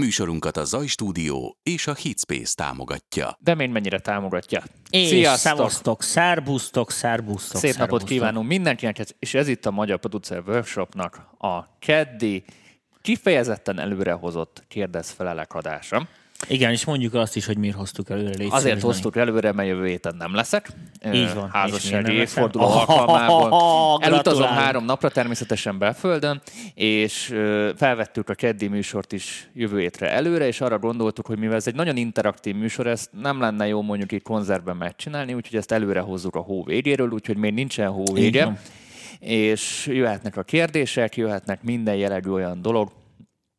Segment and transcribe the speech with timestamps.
[0.00, 3.36] Műsorunkat a Zaj Stúdió és a Hitspace támogatja.
[3.40, 4.62] De még mennyire támogatja.
[4.90, 5.52] És Sziasztok!
[5.52, 11.78] szevasztok, szárbusztok, szárbusztok, Szép napot kívánunk mindenkinek, és ez itt a Magyar Producer Workshopnak a
[11.78, 12.44] keddi,
[13.00, 16.08] kifejezetten előrehozott kérdezfelelek adása.
[16.48, 18.34] Igen, és mondjuk azt is, hogy miért hoztuk előre.
[18.36, 20.68] Légy Azért hoztuk előre, mert jövő héten nem leszek.
[21.12, 21.50] Így van.
[21.50, 24.02] Házassági évforduló Oh, alkalmából.
[24.02, 26.42] Elutazom három napra, természetesen belföldön,
[26.74, 27.24] és
[27.76, 31.74] felvettük a keddi műsort is jövő hétre előre, és arra gondoltuk, hogy mivel ez egy
[31.74, 36.34] nagyon interaktív műsor, ezt nem lenne jó mondjuk így konzervben megcsinálni, úgyhogy ezt előre hozzuk
[36.34, 38.60] a hó végéről, úgyhogy még nincsen hó vége.
[39.20, 42.92] És jöhetnek a kérdések, jöhetnek minden jellegű olyan dolog,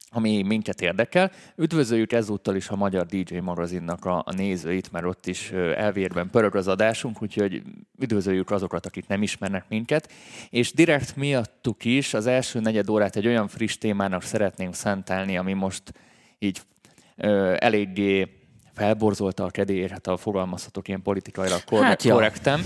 [0.10, 1.32] ami minket érdekel.
[1.56, 6.56] Üdvözöljük ezúttal is a Magyar DJ magazinnak a, a nézőit, mert ott is elvérben pörög
[6.56, 7.62] az adásunk, úgyhogy
[8.00, 10.12] üdvözöljük azokat, akik nem ismernek minket.
[10.50, 15.54] És direkt miattuk is az első negyed órát egy olyan friss témának szeretnénk szentelni, ami
[15.54, 15.94] most
[16.40, 16.62] így
[17.16, 18.37] ö, eléggé
[18.78, 22.14] felborzolta a kedélyét, hát a fogalmazhatok ilyen politikailag Hát ja.
[22.14, 22.62] korrektem.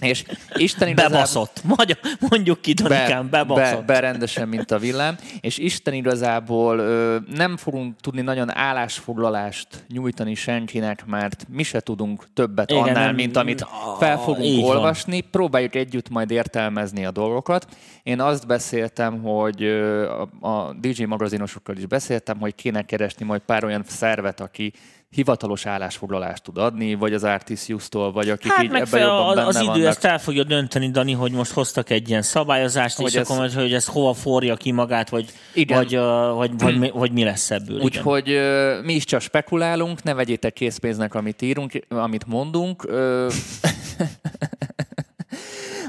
[0.00, 1.60] És Isten igazából- Bebaszott.
[1.64, 1.98] Magyar,
[2.30, 3.78] mondjuk ki, Danikám, bebaszott.
[3.78, 9.68] be, be rendesen, mint a villám, és Isten igazából ö, nem fogunk tudni nagyon állásfoglalást
[9.88, 13.66] nyújtani senkinek, mert mi se tudunk többet Igen, annál, nem- mint amit
[13.98, 14.76] fel fogunk így van.
[14.76, 15.20] olvasni.
[15.20, 17.66] Próbáljuk együtt majd értelmezni a dolgokat.
[18.02, 23.40] Én azt beszéltem, hogy ö, a, a DJ magazinosokkal is beszéltem, hogy kéne keresni majd
[23.40, 24.72] pár olyan szervet, aki
[25.14, 29.34] hivatalos állásfoglalást tud adni, vagy az Artisius-tól, vagy akik Hát így meg ebben jobban az,
[29.34, 29.86] benne az idő vannak.
[29.86, 33.50] ezt el fogja dönteni, Dani, hogy most hoztak egy ilyen szabályozást, Hogy és ez- akkor
[33.54, 35.78] hogy ez hova forja ki magát, vagy, Igen.
[35.78, 35.96] vagy,
[36.36, 37.80] vagy, vagy, mi, vagy mi lesz ebből.
[37.80, 38.38] Úgyhogy
[38.82, 42.86] mi is csak spekulálunk, ne vegyétek készpénznek, amit írunk, amit mondunk.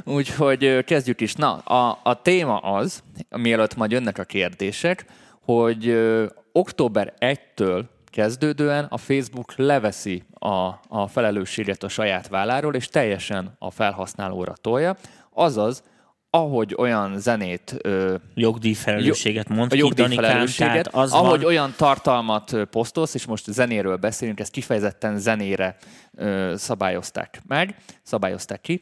[0.05, 1.33] Úgyhogy kezdjük is.
[1.35, 5.05] Na, a, a téma az, mielőtt majd jönnek a kérdések,
[5.45, 10.49] hogy ö, október 1-től kezdődően a Facebook leveszi a,
[10.87, 14.95] a felelősséget a saját válláról, és teljesen a felhasználóra tolja.
[15.33, 15.83] Azaz,
[16.29, 22.55] ahogy olyan zenét ö, Jogdíjfelelősséget mond a ki, Danikám, tehát az ahogy van, olyan tartalmat
[22.69, 25.77] posztolsz, és most zenéről beszélünk, ezt kifejezetten zenére
[26.17, 28.79] ö, szabályozták meg, szabályozták ki,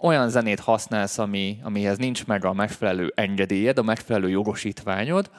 [0.00, 5.30] olyan zenét használsz, ami, amihez nincs meg a megfelelő engedélyed, a megfelelő jogosítványod,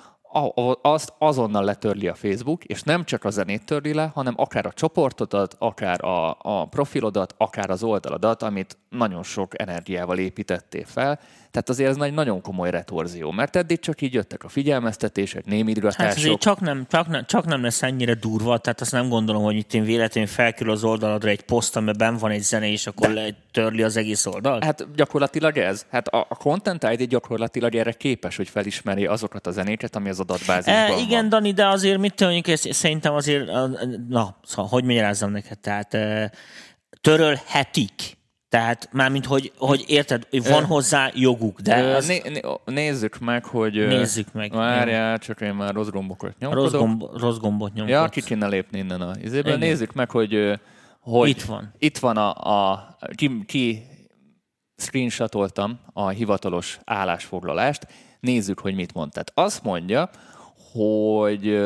[0.81, 4.73] azt azonnal letörli a Facebook, és nem csak a zenét törli le, hanem akár a
[4.73, 11.19] csoportodat, akár a, a profilodat, akár az oldaladat, amit nagyon sok energiával építettél fel.
[11.51, 15.53] Tehát azért ez egy nagyon komoly retorzió, mert eddig csak így jöttek a figyelmeztetések, Hát
[15.53, 16.17] némigatások.
[16.17, 19.55] azért csak nem, csak, nem, csak nem lesz ennyire durva, tehát azt nem gondolom, hogy
[19.55, 23.27] itt én véletlenül felkerül az oldaladra egy poszt, amiben van egy zene, és akkor le,
[23.51, 24.63] törli az egész oldalt.
[24.63, 25.85] Hát gyakorlatilag ez.
[25.91, 30.19] Hát a, a Content ID gyakorlatilag erre képes, hogy felismeri azokat a zenéket, ami az
[30.19, 30.99] adatbázisban E, van.
[30.99, 33.45] igen, Dani, de azért mit ez, szerintem azért,
[34.07, 35.97] na, szóval, hogy magyarázzam neked, tehát
[37.01, 38.17] törölhetik.
[38.49, 43.45] Tehát mármint, hogy, hogy érted, van hozzá joguk, de Ö, az né, né, nézzük meg,
[43.45, 43.73] hogy...
[43.73, 44.51] Nézzük meg.
[44.51, 46.79] Várjál, csak én már rossz gombokat rossz, nyomkodok.
[46.79, 47.97] gomb, rossz gombot nyomkodsz.
[47.97, 49.55] Ja, ki kéne lépni innen a izéből.
[49.55, 49.67] Igen.
[49.67, 50.59] Nézzük meg, hogy,
[50.99, 51.73] hogy Itt van.
[51.77, 53.83] Itt van a, a ki, ki
[54.75, 57.87] screenshotoltam a hivatalos állásfoglalást.
[58.19, 59.11] Nézzük, hogy mit mond.
[59.11, 60.09] Tehát azt mondja,
[60.71, 61.59] hogy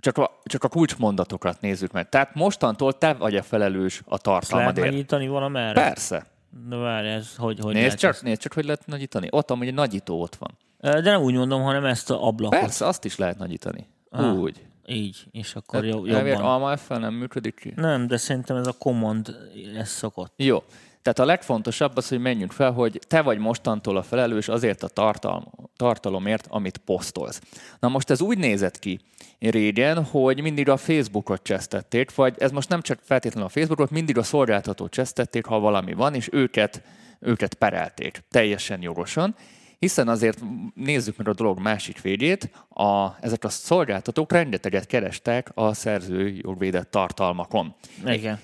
[0.00, 2.08] csak a, csak a kulcsmondatokat nézzük meg.
[2.08, 4.90] Tehát mostantól te vagy a felelős a Lehet tartalmadért.
[4.90, 5.72] nagyítani valamerre?
[5.82, 6.26] Persze.
[6.68, 8.22] De várj, ez hogy, hogy Nézd lehet csak, ezt?
[8.22, 9.28] nézd csak, hogy lehet nagyítani.
[9.30, 10.50] Ott amúgy egy nagyító ott van.
[10.80, 12.58] De nem úgy mondom, hanem ezt a ablakot.
[12.58, 13.86] Persze, azt is lehet nagyítani.
[14.10, 14.64] Ah, Úgy.
[14.86, 16.44] Így, és akkor jó, Elvileg jobban.
[16.44, 17.72] Alma f nem működik ki?
[17.76, 19.36] Nem, de szerintem ez a command
[19.76, 20.32] ez szokott.
[20.36, 20.62] Jó.
[21.02, 24.88] Tehát a legfontosabb az, hogy menjünk fel, hogy te vagy mostantól a felelős azért a
[24.88, 25.44] tartalom,
[25.76, 27.40] tartalomért, amit posztolsz.
[27.78, 29.00] Na most ez úgy nézett ki
[29.38, 34.18] régen, hogy mindig a Facebookot csesztették, vagy ez most nem csak feltétlenül a Facebookot, mindig
[34.18, 36.82] a szolgáltatót csesztették, ha valami van, és őket,
[37.20, 39.34] őket perelték teljesen jogosan.
[39.80, 40.38] Hiszen azért
[40.74, 46.90] nézzük meg a dolog másik végét, a, ezek a szolgáltatók rengeteget kerestek a szerzői jogvédett
[46.90, 47.74] tartalmakon.
[48.06, 48.40] Igen,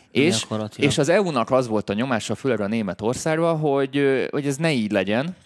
[0.76, 4.72] És, és az EU-nak az volt a nyomása, főleg a Németországban, hogy, hogy ez ne
[4.72, 5.36] így legyen,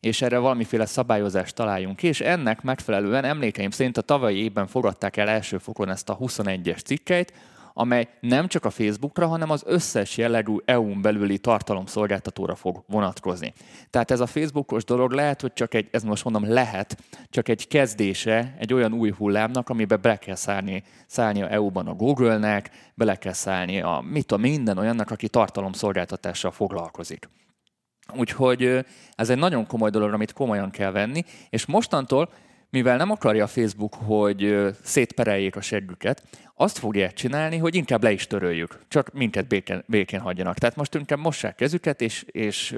[0.00, 5.16] és erre valamiféle szabályozást találjunk ki, és ennek megfelelően emlékeim szerint a tavalyi évben fogadták
[5.16, 7.32] el első fokon ezt a 21-es cikkeit,
[7.80, 13.52] amely nem csak a Facebookra, hanem az összes jellegű EU-n belüli tartalomszolgáltatóra fog vonatkozni.
[13.90, 16.96] Tehát ez a Facebookos dolog lehet, hogy csak egy, ez most mondom lehet,
[17.28, 21.94] csak egy kezdése egy olyan új hullámnak, amibe be kell szállni, szállni a EU-ban a
[21.94, 27.28] Google-nek, bele kell szállni a mit tudom, minden olyannak, aki tartalomszolgáltatással foglalkozik.
[28.16, 28.84] Úgyhogy
[29.14, 32.28] ez egy nagyon komoly dolog, amit komolyan kell venni, és mostantól
[32.70, 36.22] mivel nem akarja a Facebook, hogy szétpereljék a seggüket,
[36.54, 40.58] azt fogják csinálni, hogy inkább le is töröljük, csak minket békén, békén hagyjanak.
[40.58, 42.76] Tehát most inkább mossák kezüket, és, és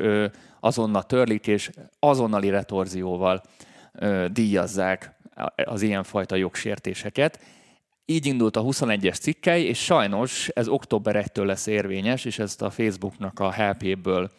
[0.61, 3.43] azonnal törlik, és azonnali retorzióval
[4.33, 5.13] díjazzák
[5.65, 7.41] az ilyenfajta jogsértéseket.
[8.05, 12.71] Így indult a 21-es cikkely, és sajnos ez október 1-től lesz érvényes, és ezt a
[12.71, 14.31] Facebooknak a helpéből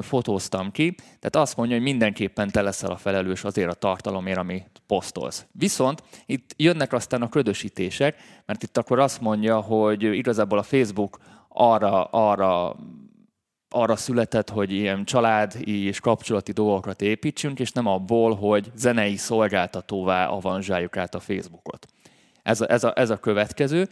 [0.00, 0.94] fotóztam ki.
[0.94, 5.46] Tehát azt mondja, hogy mindenképpen te leszel a felelős azért a tartalomért, amit posztolsz.
[5.52, 8.16] Viszont itt jönnek aztán a ködösítések,
[8.46, 12.76] mert itt akkor azt mondja, hogy igazából a Facebook arra, arra
[13.70, 20.26] arra született, hogy ilyen családi és kapcsolati dolgokat építsünk, és nem abból, hogy zenei szolgáltatóvá
[20.26, 21.86] avanzsáljuk át a Facebookot.
[22.42, 23.88] Ez a, ez a, ez a következő.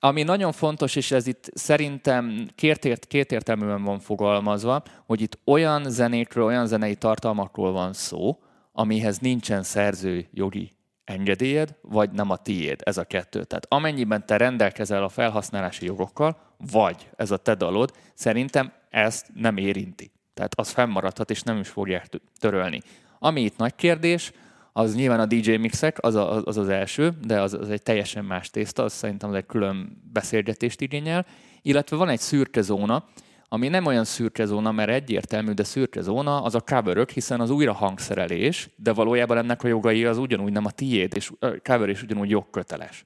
[0.00, 6.44] Ami nagyon fontos, és ez itt szerintem kétért, kétértelműen van fogalmazva, hogy itt olyan zenékről,
[6.44, 8.38] olyan zenei tartalmakról van szó,
[8.72, 13.44] amihez nincsen szerző jogi engedélyed, vagy nem a tiéd, ez a kettő.
[13.44, 16.36] Tehát amennyiben te rendelkezel a felhasználási jogokkal,
[16.70, 20.10] vagy ez a te dalod, szerintem ezt nem érinti.
[20.34, 22.06] Tehát az fennmaradhat, és nem is fogják
[22.38, 22.82] törölni.
[23.18, 24.32] Ami itt nagy kérdés,
[24.76, 28.24] az nyilván a DJ mixek, az a, az, az első, de az, az egy teljesen
[28.24, 31.26] más tészta, az szerintem az egy külön beszélgetést igényel,
[31.62, 33.04] illetve van egy szürke zóna,
[33.48, 37.50] ami nem olyan szürke zóna, mert egyértelmű, de szürke zóna az a cover hiszen az
[37.50, 41.88] újra hangszerelés, de valójában ennek a jogai az ugyanúgy nem a tiéd, és a cover
[41.88, 43.04] is ugyanúgy jogköteles.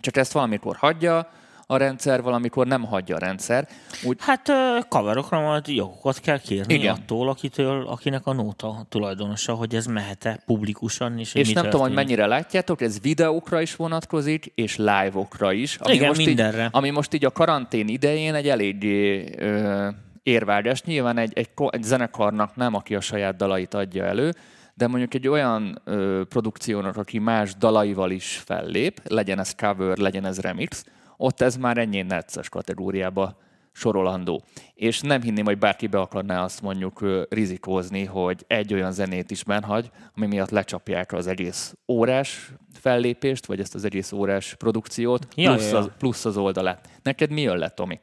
[0.00, 1.28] Csak ezt valamikor hagyja,
[1.66, 3.68] a rendszer, valamikor nem hagyja a rendszer.
[4.04, 4.16] Úgy...
[4.20, 4.52] Hát
[4.88, 6.94] kavarokra majd jogokat kell kérni Igen.
[6.94, 11.18] attól, akitől, akinek a nóta tulajdonosa, hogy ez mehet-e publikusan.
[11.18, 15.76] És, és nem tudom, hogy mennyire látjátok, ez videókra is vonatkozik, és live-okra is.
[15.76, 16.62] Ami Igen, most mindenre.
[16.64, 19.88] Így, ami most így a karantén idején egy eléggé ö,
[20.22, 20.82] érvágyás.
[20.82, 24.32] Nyilván egy, egy, egy zenekarnak nem, aki a saját dalait adja elő,
[24.74, 30.24] de mondjuk egy olyan ö, produkciónak, aki más dalaival is fellép, legyen ez cover, legyen
[30.24, 30.84] ez remix,
[31.24, 33.36] ott ez már ennyi necces kategóriába
[33.72, 34.42] sorolandó.
[34.74, 39.44] És nem hinném, hogy bárki be akarná azt mondjuk rizikózni, hogy egy olyan zenét is
[39.44, 45.50] benhagy, ami miatt lecsapják az egész órás fellépést, vagy ezt az egész órás produkciót, ja,
[45.50, 45.78] plusz, ja.
[45.78, 46.88] Az, plusz az oldalát.
[47.02, 48.00] Neked mi jön le, Tomi?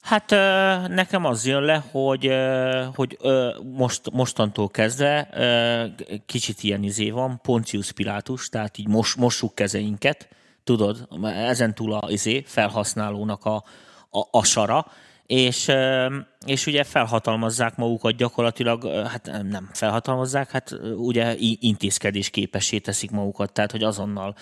[0.00, 0.30] Hát
[0.88, 2.32] nekem az jön le, hogy,
[2.94, 3.18] hogy
[3.76, 5.28] most, mostantól kezdve
[6.26, 10.28] kicsit ilyen izé van, Pontius Pilátus, tehát így mos, mossuk kezeinket,
[10.64, 13.54] tudod, ezen túl a izé, felhasználónak a,
[14.10, 14.86] a, a sara,
[15.30, 15.70] és,
[16.46, 23.70] és ugye felhatalmazzák magukat gyakorlatilag, hát nem felhatalmazzák, hát ugye intézkedés képessé teszik magukat, tehát
[23.70, 24.34] hogy azonnal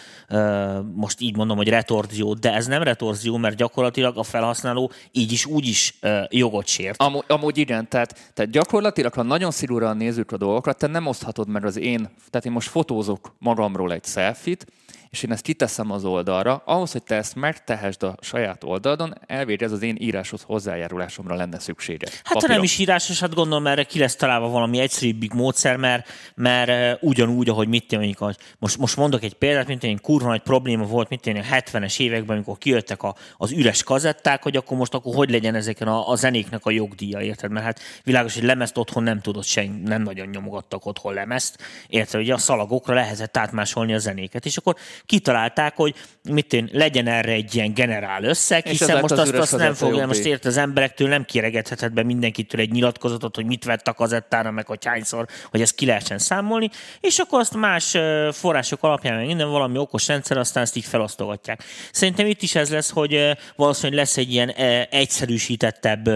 [0.95, 5.47] most így mondom, hogy retorzió, de ez nem retorzió, mert gyakorlatilag a felhasználó így is
[5.47, 5.99] úgy is
[6.29, 7.03] jogot sért.
[7.03, 11.49] Amúgy, amúgy igen, tehát, tehát gyakorlatilag, ha nagyon szigorúan nézzük a dolgokat, te nem oszthatod
[11.49, 14.67] meg az én, tehát én most fotózok magamról egy selfit,
[15.11, 19.67] és én ezt kiteszem az oldalra, ahhoz, hogy te ezt megtehesd a saját oldalon, elvégre
[19.67, 22.07] ez az én íráshoz hozzájárulásomra lenne szüksége.
[22.11, 22.55] Hát Papíron.
[22.55, 26.97] nem is írásos, hát gondolom erre ki lesz találva valami egyszerűbbik módszer, mert, mert eh,
[27.01, 28.17] ugyanúgy, ahogy mit tényleg,
[28.59, 32.37] most, most mondok egy példát, mint egy kurva nagy probléma volt, mint a 70-es években,
[32.37, 36.15] amikor kijöttek a, az üres kazetták, hogy akkor most akkor hogy legyen ezeken a, a
[36.15, 37.51] zenéknek a jogdíja, érted?
[37.51, 42.21] Mert hát világos, hogy lemezt otthon nem tudott sen, nem nagyon nyomogattak otthon lemezt, érted?
[42.21, 44.77] Hogy a szalagokra lehetett átmásolni a zenéket, és akkor
[45.07, 49.35] kitalálták, hogy mit én, legyen erre egy ilyen generál összeg, és hiszen most az azt,
[49.35, 53.65] azt nem fogja, most ért az emberektől nem kéregethetett be mindenkitől egy nyilatkozatot, hogy mit
[53.65, 57.97] vett a kazettára, meg hogy hányszor, hogy ezt ki lehessen számolni, és akkor azt más
[58.33, 61.63] források alapján, meg minden valami okos rendszer, aztán ezt így felosztogatják.
[61.93, 64.49] Szerintem itt is ez lesz, hogy valószínűleg lesz egy ilyen
[64.91, 66.09] egyszerűsítettebb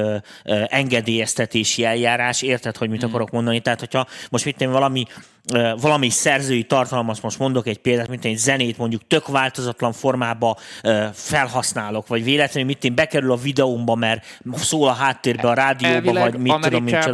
[0.66, 3.08] engedélyeztetési eljárás, érted, hogy mit hmm.
[3.08, 3.60] akarok mondani?
[3.60, 5.04] Tehát, hogyha most mit én valami
[5.80, 10.56] valami szerzői tartalmat, most mondok egy példát, mint egy zenét mondjuk tök változatlan formába
[11.12, 16.30] felhasználok, vagy véletlenül mit én bekerül a videómba, mert szól a háttérbe a rádióba, Elvileg
[16.30, 17.04] vagy mit tudom, mint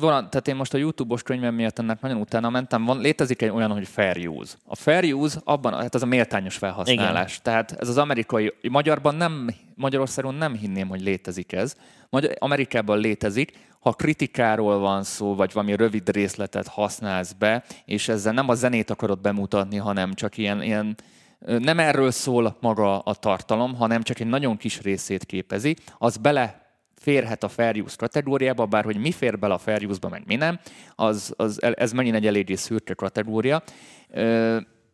[0.00, 3.50] van, tehát én most a YouTube-os könyvem miatt ennek nagyon utána mentem, van, létezik egy
[3.50, 4.54] olyan, hogy fair use.
[4.64, 7.30] A fair use abban, hát ez a méltányos felhasználás.
[7.30, 7.42] Igen.
[7.42, 11.76] Tehát ez az amerikai, magyarban nem, Magyarországon nem hinném, hogy létezik ez.
[12.10, 18.32] Magyar, Amerikában létezik, ha kritikáról van szó, vagy valami rövid részletet használsz be, és ezzel
[18.32, 20.96] nem a zenét akarod bemutatni, hanem csak ilyen, ilyen
[21.38, 26.66] nem erről szól maga a tartalom, hanem csak egy nagyon kis részét képezi, az bele
[26.94, 30.36] férhet a fair use kategóriába, bár hogy mi fér bele a fair use-ba, meg mi
[30.36, 30.58] nem,
[30.94, 33.62] az, az, ez megint egy eléggé szürke kategória.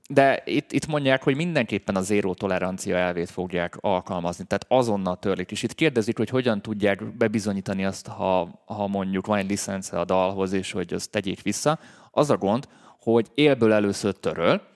[0.09, 5.51] De itt, itt mondják, hogy mindenképpen a zéró tolerancia elvét fogják alkalmazni, tehát azonnal törlik.
[5.51, 10.05] És itt kérdezik, hogy hogyan tudják bebizonyítani azt, ha, ha mondjuk van egy licence a
[10.05, 11.79] dalhoz, és hogy azt tegyék vissza.
[12.11, 12.69] Az a gond,
[13.01, 14.72] hogy élből először töröl,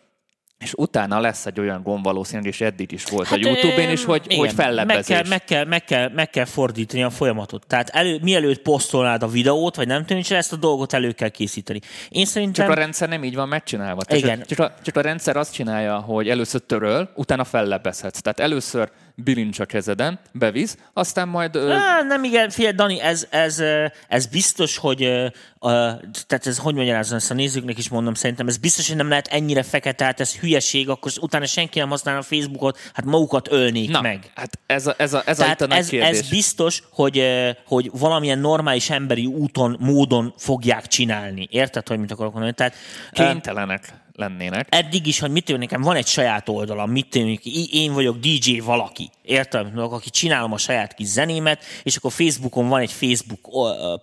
[0.58, 4.04] és utána lesz egy olyan gomb valószínűleg, és eddig is volt hát, a YouTube-én is,
[4.04, 5.06] hogy, igen, hogy fellebbezés.
[5.06, 7.66] Meg kell, meg, kell, meg, kell, meg kell fordítani a folyamatot.
[7.66, 11.80] Tehát elő, mielőtt posztolnád a videót, vagy nem tudom, ezt a dolgot elő kell készíteni.
[12.08, 12.66] Én szerintem...
[12.66, 14.02] Csak a rendszer nem így van megcsinálva.
[14.08, 14.42] Igen.
[14.46, 18.20] Csak, a, csak a rendszer azt csinálja, hogy először töröl, utána fellebbezhetsz.
[18.20, 21.56] Tehát először bilincs a kezeden, bevisz, aztán majd...
[21.56, 23.62] Á, nem igen, figyelj, Dani, ez, ez,
[24.08, 25.02] ez biztos, hogy
[25.58, 25.70] a,
[26.26, 29.26] tehát ez hogy magyarázom ezt a nézőknek is mondom, szerintem ez biztos, hogy nem lehet
[29.26, 33.90] ennyire fekete, hát ez hülyeség, akkor utána senki nem használ a Facebookot, hát magukat ölnék
[33.90, 34.30] Na, meg.
[34.34, 37.24] Hát ez a, ez a, ez tehát a, ez, ez biztos, hogy,
[37.66, 41.48] hogy valamilyen normális emberi úton, módon fogják csinálni.
[41.50, 42.54] Érted, hogy mit akarok mondani?
[42.54, 42.74] Tehát,
[43.12, 44.66] Kénytelenek lennének.
[44.70, 48.58] Eddig is, hogy mit tűnik, nekem van egy saját oldalam, mit tűnik, én vagyok DJ
[48.58, 53.40] valaki, értem, aki csinálom a saját kis zenémet, és akkor Facebookon van egy Facebook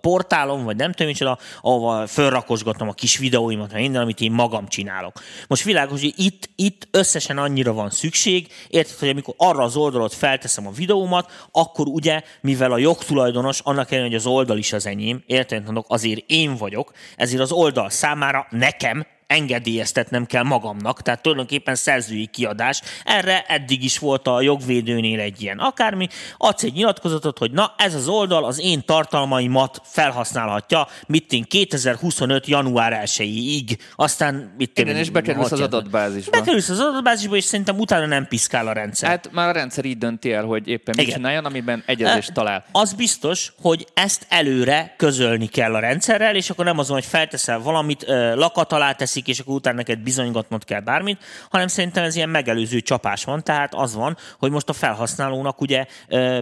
[0.01, 4.67] portálom, vagy nem tudom micsoda, ahol felrakosgatom a kis videóimat, vagy minden, amit én magam
[4.67, 5.19] csinálok.
[5.47, 10.13] Most világos, hogy itt, itt összesen annyira van szükség, érted, hogy amikor arra az oldalot
[10.13, 14.85] felteszem a videómat, akkor ugye, mivel a jogtulajdonos, annak ellenére, hogy az oldal is az
[14.85, 21.75] enyém, érted, azért én vagyok, ezért az oldal számára nekem engedélyeztetnem kell magamnak, tehát tulajdonképpen
[21.75, 22.81] szerzői kiadás.
[23.03, 27.95] Erre eddig is volt a jogvédőnél egy ilyen akármi, adsz egy nyilatkozatot, hogy na ez
[27.95, 32.47] az oldal az én tartalmaimat felhasználhatja, mit én 2025.
[32.47, 36.31] január 1-ig, aztán mit Igen, és bekerülsz az adatbázisba.
[36.31, 39.09] Bekerülsz az adatbázisba, és szerintem utána nem piszkál a rendszer.
[39.09, 42.65] Hát már a rendszer így dönti el, hogy éppen mit csináljon, amiben egyezést talál.
[42.71, 47.59] Az biztos, hogy ezt előre közölni kell a rendszerrel, és akkor nem azon, hogy felteszel
[47.59, 52.15] valamit, lakat alá teszik, teszik, és akkor utána neked bizonygatnod kell bármit, hanem szerintem ez
[52.15, 55.85] ilyen megelőző csapás van, tehát az van, hogy most a felhasználónak ugye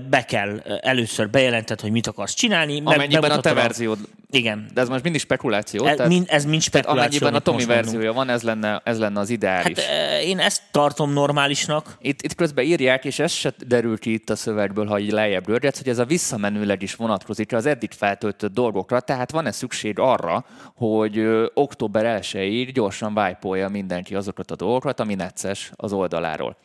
[0.10, 2.82] be kell először bejelented, hogy mit akarsz csinálni.
[2.84, 4.00] Amennyiben a te verziód.
[4.34, 4.68] Igen.
[4.74, 5.86] De ez most mindig spekuláció.
[5.86, 7.00] Ez, tehát, mind, ez mind spekuláció.
[7.00, 9.80] amennyiben a Tomi verziója van, ez lenne, ez lenne az ideális.
[9.80, 11.98] Hát én ezt tartom normálisnak.
[12.02, 15.48] Itt, itt közben írják, és ez se derül ki itt a szövegből, ha így lejjebb
[15.48, 20.46] rördetsz, hogy ez a visszamenőleg is vonatkozik az eddig feltöltött dolgokra, tehát van-e szükség arra,
[20.76, 26.58] hogy október 1 gyorsan vájpolja mindenki azokat a dolgokat, ami necces az oldaláról.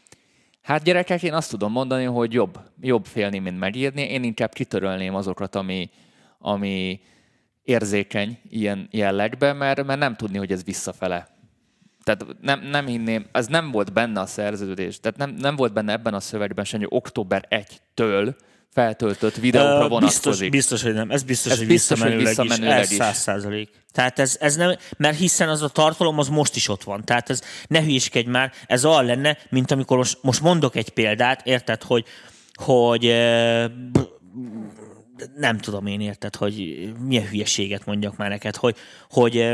[0.63, 4.03] Hát gyerekek, én azt tudom mondani, hogy jobb, jobb félni, mint megírni.
[4.03, 5.91] Én inkább kitörölném azokat, ami,
[6.39, 7.01] ami
[7.63, 11.29] érzékeny ilyen jellegben, mert, mert nem tudni, hogy ez visszafele.
[12.05, 15.93] Tehát nem, nem hinném, ez nem volt benne a szerződés, tehát nem, nem volt benne
[15.93, 18.35] ebben a szövegben sem, hogy október 1-től
[18.77, 20.23] feltöltött videókra uh, vonatkozik.
[20.25, 21.11] Biztos, biztos, hogy nem.
[21.11, 22.91] Ez biztos, ez hogy biztos, visszamenőleg, hogy visszamenőleg is.
[22.91, 22.99] is.
[22.99, 23.71] Ez száz százalék.
[23.93, 27.05] Tehát ez, ez nem, mert hiszen az a tartalom az most is ott van.
[27.05, 31.47] Tehát ez ne hülyéskedj már, ez olyan lenne, mint amikor most, most mondok egy példát,
[31.47, 32.05] érted, hogy,
[32.55, 33.05] hogy
[35.37, 36.55] nem tudom én érted, hogy
[37.01, 38.77] milyen hülyeséget mondjak már neked, hogy,
[39.09, 39.53] hogy,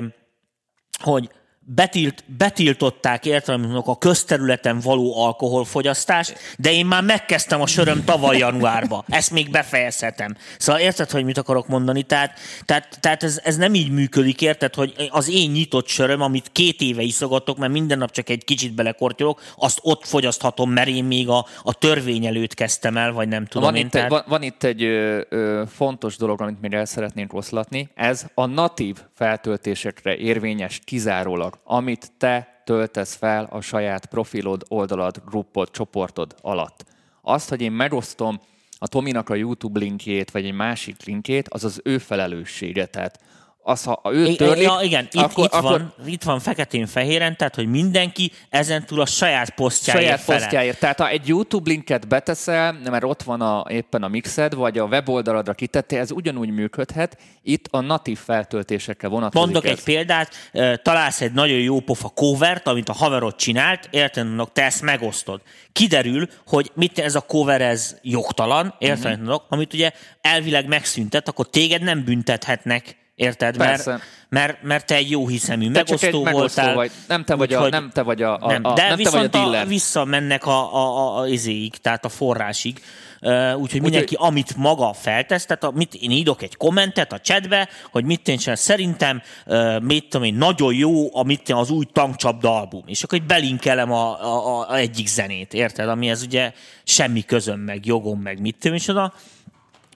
[1.00, 1.31] hogy
[1.64, 9.04] betilt, betiltották értelemben a közterületen való alkoholfogyasztás, de én már megkezdtem a söröm tavaly januárba.
[9.09, 10.37] Ezt még befejezhetem.
[10.59, 12.02] Szóval érted, hogy mit akarok mondani?
[12.02, 16.50] Tehát, tehát, tehát ez, ez nem így működik, érted, hogy az én nyitott söröm, amit
[16.52, 21.04] két éve iszogatok, mert minden nap csak egy kicsit belekortyolok, azt ott fogyaszthatom, mert én
[21.04, 23.85] még a, a törvény előtt kezdtem el, vagy nem tudom van én.
[23.85, 24.11] Itt, tehát...
[24.11, 27.90] van, van itt egy ö, ö, fontos dolog, amit még el szeretnénk oszlatni.
[27.95, 35.23] Ez a natív feltöltésekre érvényes kizárólag dolog, amit te töltesz fel a saját profilod, oldalad,
[35.26, 36.85] gruppod, csoportod alatt.
[37.23, 38.40] Azt, hogy én megosztom
[38.78, 42.87] a Tominak a YouTube linkjét, vagy egy másik linkjét, az az ő felelőssége.
[42.87, 43.21] Tehát
[43.62, 45.71] az, ha ő törlik, ja, igen, itt, akkor, itt, akkor...
[45.71, 50.38] Van, itt van feketén-fehéren, tehát hogy mindenki ezentúl a saját posztjáért Saját fele.
[50.38, 50.78] posztjáért.
[50.78, 54.85] Tehát ha egy YouTube linket beteszel, mert ott van a, éppen a mixed, vagy a
[54.85, 57.19] weboldaladra kitettél, ez ugyanúgy működhet.
[57.42, 59.78] Itt a natív feltöltésekre vonatkozik Mondok ez.
[59.78, 60.35] egy példát,
[60.83, 65.40] találsz egy nagyon jó pofa covert, amit a haverod csinált, érted, te ezt megosztod.
[65.73, 69.42] Kiderül, hogy mit ez a cover, ez jogtalan, érted, uh-huh.
[69.49, 69.90] amit ugye
[70.21, 73.57] elvileg megszüntet, akkor téged nem büntethetnek Érted?
[73.57, 73.90] Mert,
[74.28, 76.75] mert, mert te egy jó hiszemű te megosztó egy voltál.
[76.75, 76.90] Vagy.
[77.09, 79.54] Nem te vagy a, nem te vagy a, a, nem, de nem viszont te vagy
[79.54, 82.83] a, a visszamennek a, a, a, a izéig, tehát a forrásig.
[83.21, 87.19] Uh, úgyhogy mindenki, úgy, amit maga feltesz, tehát a, mit, én írok egy kommentet a
[87.19, 91.85] chatbe, hogy mit én szerintem, uh, mit tudom én, nagyon jó a, mit az új
[91.92, 95.88] tankcsapda album, és akkor egy belinkelem a, a, a, egyik zenét, érted?
[95.88, 96.52] Ami ez ugye
[96.85, 99.12] semmi közöm, meg jogom, meg mit tudom is oda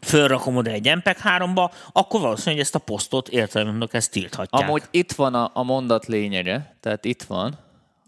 [0.01, 4.63] fölrakom oda egy MPEG-3-ba, akkor valószínűleg ezt a posztot értelemben ezt tilthatják.
[4.63, 7.59] Amúgy itt van a, a mondat lényege, tehát itt van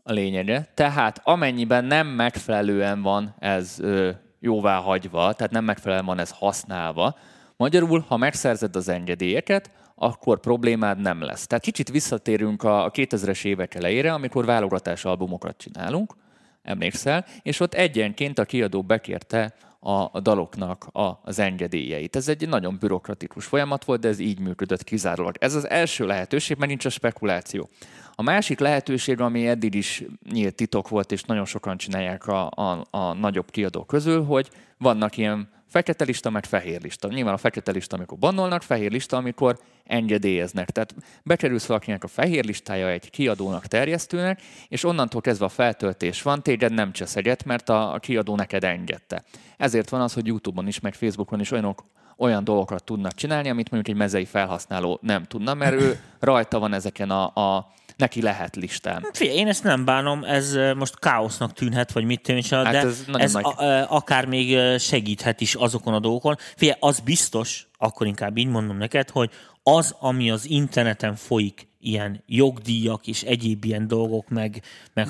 [0.02, 6.18] a lényege, tehát amennyiben nem megfelelően van ez ö, jóvá hagyva, tehát nem megfelelően van
[6.18, 7.16] ez használva,
[7.57, 11.47] magyarul, ha megszerzed az engedélyeket, akkor problémád nem lesz.
[11.47, 16.14] Tehát kicsit visszatérünk a 2000-es évek elejére, amikor válogatás albumokat csinálunk,
[16.62, 22.16] emlékszel, és ott egyenként a kiadó bekérte a, daloknak a, az engedélyeit.
[22.16, 25.35] Ez egy nagyon bürokratikus folyamat volt, de ez így működött kizárólag.
[25.40, 27.68] Ez az első lehetőség, mert nincs a spekuláció.
[28.14, 32.87] A másik lehetőség, ami eddig is nyílt titok volt, és nagyon sokan csinálják a, a,
[32.90, 37.09] a nagyobb kiadók közül, hogy vannak ilyen fekete lista, meg fehér lista.
[37.09, 40.71] Nyilván a fekete lista, amikor bannolnak, fehér lista, amikor engedélyeznek.
[40.71, 46.43] Tehát bekerülsz valakinek a fehér listája egy kiadónak, terjesztőnek, és onnantól kezdve a feltöltés van,
[46.43, 49.23] téged nem csesz egyet, mert a, a kiadó neked engedte.
[49.57, 51.85] Ezért van az, hogy YouTube-on is, meg Facebookon is olyanok,
[52.17, 56.73] olyan dolgokat tudnak csinálni, amit mondjuk egy mezei felhasználó nem tudna, mert ő rajta van
[56.73, 57.25] ezeken a,
[57.57, 59.02] a neki lehet listán.
[59.02, 62.78] Hát figyelj, én ezt nem bánom, ez most káosznak tűnhet, vagy mit tűnik, hát de
[62.78, 63.45] ez, ez nagy...
[63.45, 66.37] a, akár még segíthet is azokon a dolgokon.
[66.57, 69.31] Figyelj, az biztos, akkor inkább így mondom neked, hogy
[69.62, 74.62] az, ami az interneten folyik, ilyen jogdíjak és egyéb ilyen dolgok meg,
[74.95, 75.09] meg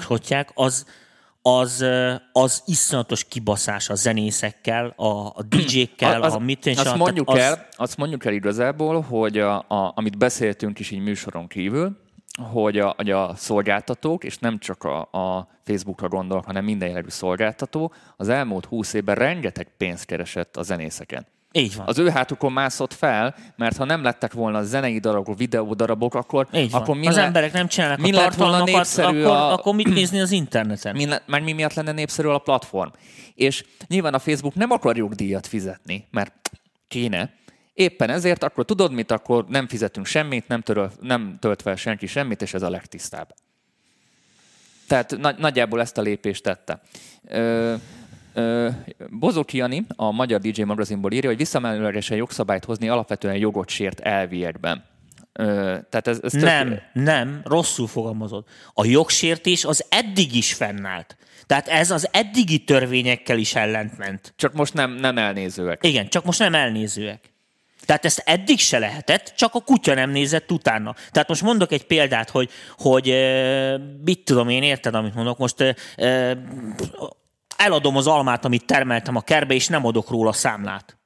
[0.55, 0.87] az,
[1.43, 1.85] az,
[2.33, 7.39] az iszonyatos kibaszás a zenészekkel, a, a DJ-kkel, az, a mit azt, mondjuk az...
[7.39, 11.97] el, azt mondjuk el igazából, hogy a, a, amit beszéltünk is így műsoron kívül,
[12.39, 17.09] hogy a, hogy a szolgáltatók, és nem csak a, a Facebookra gondolok, hanem minden jellegű
[17.09, 21.27] szolgáltató, az elmúlt húsz évben rengeteg pénzt keresett a zenészeken.
[21.53, 21.87] Így van.
[21.87, 26.71] Az ő hátukon mászott fel, mert ha nem lettek volna zenei darabok, videódarabok, akkor, Így
[26.71, 26.81] van.
[26.81, 30.21] akkor mi az le, emberek nem csinálnak mi a tartalmakat, akkor, a, akkor mit nézni
[30.21, 30.97] az interneten?
[30.97, 32.91] Mi, mert mi miatt lenne népszerű a platform?
[33.35, 36.33] És nyilván a Facebook nem akar díjat fizetni, mert
[36.89, 37.31] kéne,
[37.79, 42.07] Éppen ezért akkor tudod mit, akkor nem fizetünk semmit, nem, töröl, nem tölt fel senki
[42.07, 43.35] semmit, és ez a legtisztább.
[44.89, 46.81] Tehát nagy, nagyjából ezt a lépést tette.
[47.29, 47.75] Ö,
[48.35, 48.69] ö,
[49.11, 54.85] Bozok Jani, a Magyar DJ magazinból írja, hogy visszamenőlegesen jogszabályt hozni alapvetően jogot sért elviekben.
[55.33, 55.45] Ö,
[55.91, 56.81] tehát ez, ez nem, tök...
[56.93, 58.45] nem, rosszul fogalmazod.
[58.73, 61.17] A jogsértés az eddig is fennállt.
[61.47, 64.33] Tehát ez az eddigi törvényekkel is ellentment.
[64.37, 65.85] Csak most nem, nem elnézőek.
[65.85, 67.37] Igen, csak most nem elnézőek.
[67.89, 70.95] Tehát ezt eddig se lehetett, csak a kutya nem nézett utána.
[71.11, 73.07] Tehát most mondok egy példát, hogy, hogy
[74.05, 75.77] mit tudom én, érted, amit mondok, most
[77.57, 80.98] eladom az almát, amit termeltem a kerbe, és nem adok róla számlát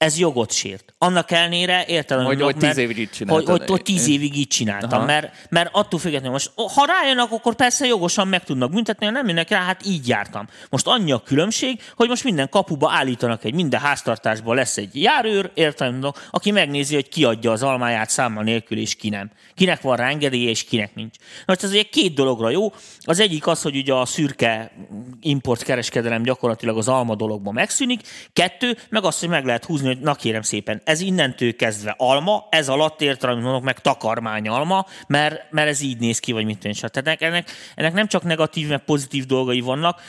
[0.00, 0.94] ez jogot sért.
[0.98, 3.46] Annak ellenére értelem, hogy, hogy tíz évig így csináltam.
[3.46, 7.54] Hogy, hogy, hogy tíz évig így csináltam, mert, mert attól függetlenül most, ha rájönnek, akkor
[7.54, 10.46] persze jogosan meg tudnak büntetni, ha nem jönnek rá, hát így jártam.
[10.70, 15.50] Most annyi a különbség, hogy most minden kapuba állítanak egy, minden háztartásban lesz egy járőr,
[15.54, 19.30] értelem, aki megnézi, hogy ki adja az almáját számmal nélkül, és ki nem.
[19.54, 21.16] Kinek van rá engedélye, és kinek nincs.
[21.46, 22.72] Most ez egy két dologra jó.
[23.00, 24.72] Az egyik az, hogy ugye a szürke
[25.20, 28.00] importkereskedelem gyakorlatilag az alma dologban megszűnik.
[28.32, 32.46] Kettő, meg az, hogy meg lehet húzni hogy na kérem szépen, ez innentől kezdve alma,
[32.50, 36.58] ez alatt értelem mondok meg takarmány alma, mert, mert ez így néz ki, vagy mit
[36.58, 36.78] tűnik.
[36.80, 40.00] Tehát ennek, ennek nem csak negatív, meg pozitív dolgai vannak.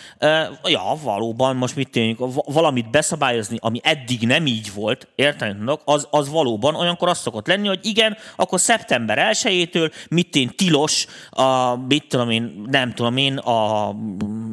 [0.63, 6.08] Ja, valóban, most mit tűnik, valamit beszabályozni, ami eddig nem így volt, értelem mondok, az,
[6.12, 11.76] az valóban olyankor azt szokott lenni, hogy igen, akkor szeptember 1-től mit én tilos, a,
[11.76, 13.91] mit tudom én, nem tudom én, a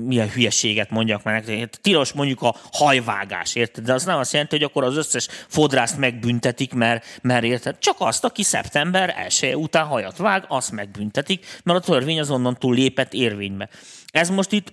[0.04, 1.42] milyen hülyeséget mondjak már,
[1.80, 3.84] tilos mondjuk a hajvágás, érted?
[3.84, 7.78] De az nem azt jelenti, hogy akkor az összes összes fodrászt megbüntetik, mert, mert érted?
[7.78, 13.12] Csak azt, aki szeptember 1 után hajat vág, azt megbüntetik, mert a törvény azonnantól lépett
[13.12, 13.68] érvénybe.
[14.10, 14.72] Ez most itt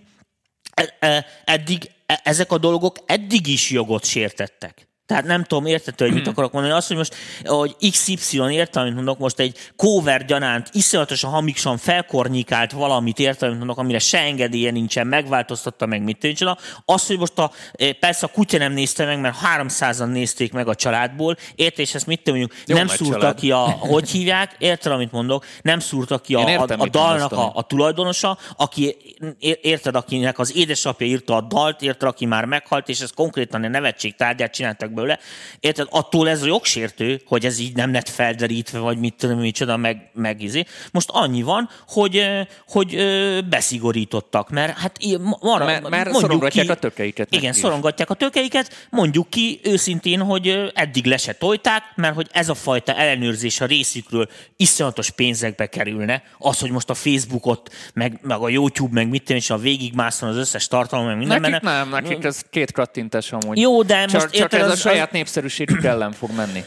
[0.73, 4.88] e, e, eddig, e, ezek a dolgok eddig is jogot sértettek.
[5.06, 6.74] Tehát nem tudom, értető, hogy mit akarok mondani.
[6.74, 12.72] Azt, hogy most, hogy XY értem, amit mondok, most egy cover gyanánt iszonyatosan hamisan felkornikált
[12.72, 16.58] valamit értem, amit mondok, amire se engedélye nincsen, megváltoztatta meg, mit tűncsen.
[16.86, 20.68] Az, hogy most a, eh, persze a kutya nem nézte meg, mert 300-an nézték meg
[20.68, 23.36] a családból, érted, és ezt mit mondjuk, Jó, nem szúrta család.
[23.36, 27.32] ki a, hogy hívják, érted, amit mondok, nem szúrta ki a, értem, a, a dalnak
[27.32, 28.96] a, a, tulajdonosa, aki,
[29.62, 33.68] érted, akinek az édesapja írta a dalt, érted, aki már meghalt, és ez konkrétan a
[33.68, 35.19] nevetség tárgyát csináltak belőle.
[35.60, 35.88] Érted?
[35.89, 40.41] Attól ez jogsértő, hogy ez így nem lett felderítve, vagy mit tudom, micsoda, meg, meg
[40.41, 40.65] izé.
[40.91, 42.25] Most annyi van, hogy,
[42.67, 42.97] hogy
[43.49, 44.99] beszigorítottak, mert hát
[45.39, 47.27] marra, mert, mert szorongatják ki, a tökeiket.
[47.31, 47.58] Igen, is.
[47.58, 48.88] szorongatják a tökeiket.
[48.89, 53.65] Mondjuk ki őszintén, hogy eddig le se tojták, mert hogy ez a fajta ellenőrzés a
[53.65, 56.23] részükről iszonyatos pénzekbe kerülne.
[56.38, 60.29] Az, hogy most a Facebookot, meg, meg a YouTube, meg mit tudom, és a végigmászon
[60.29, 61.41] az összes tartalom, meg minden.
[61.41, 61.77] Nekik benne.
[61.77, 63.58] nem, nekik ez két kattintás amúgy.
[63.58, 66.63] Jó, de csak, most csak érted, ez a saját népszerűségük ellen fog menni.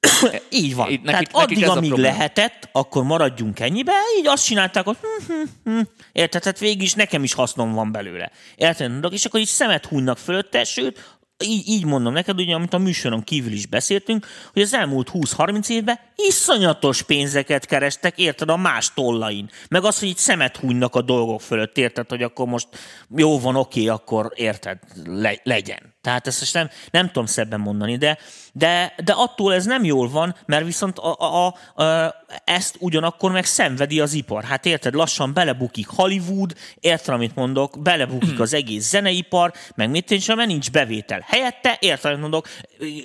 [0.50, 0.90] így van.
[0.90, 5.32] Így, nekik, Tehát nekik addig, amíg lehetett, akkor maradjunk ennyibe, így azt csinálták, hogy hm,
[5.32, 5.80] hm, hm.
[6.12, 8.30] érted, tehát végig is nekem is hasznom van belőle.
[8.56, 9.12] Érted?
[9.12, 13.24] És akkor így szemet hunynak fölötte, sőt, így, így mondom neked, ugye, amit a műsoron
[13.24, 19.50] kívül is beszéltünk, hogy az elmúlt 20-30 évben iszonyatos pénzeket kerestek, érted, a más tollain.
[19.68, 22.68] Meg az, hogy itt szemet hunynak a dolgok fölött, érted, hogy akkor most
[23.16, 25.94] jó van, oké, akkor érted, le, legyen.
[26.06, 28.18] Tehát ezt nem, nem tudom szebben mondani, de,
[28.52, 33.32] de, de attól ez nem jól van, mert viszont a, a, a, a, ezt ugyanakkor
[33.32, 34.44] meg szenvedi az ipar.
[34.44, 40.20] Hát érted, lassan belebukik Hollywood, érted, amit mondok, belebukik az egész zeneipar, meg mit én
[40.20, 41.24] sem, mert nincs bevétel.
[41.26, 42.48] Helyette, érted, amit mondok,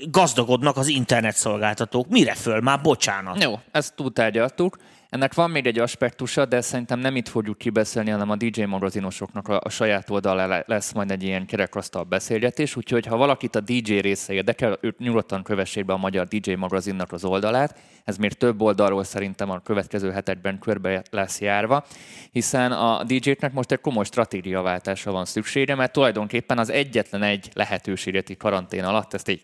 [0.10, 2.08] gazdagodnak az internetszolgáltatók.
[2.08, 2.60] Mire föl?
[2.60, 3.44] Már bocsánat.
[3.44, 4.78] Jó, ezt túltárgyaltuk.
[5.10, 9.48] Ennek van még egy aspektusa, de szerintem nem itt fogjuk kibeszélni, hanem a DJ magazinosoknak
[9.48, 13.98] a, a saját oldalán lesz majd egy ilyen kerekasztal beszélgetés, úgyhogy ha valakit a DJ
[13.98, 17.80] része érdekel, őt nyugodtan kövessék be a Magyar DJ magazinnak az oldalát.
[18.04, 21.86] Ez még több oldalról szerintem a következő hetekben körbe lesz járva,
[22.32, 28.38] hiszen a DJ-knek most egy komoly stratégiaváltásra van szüksége, mert tulajdonképpen az egyetlen egy lehetőséget
[28.38, 29.42] karantén alatt, ezt egy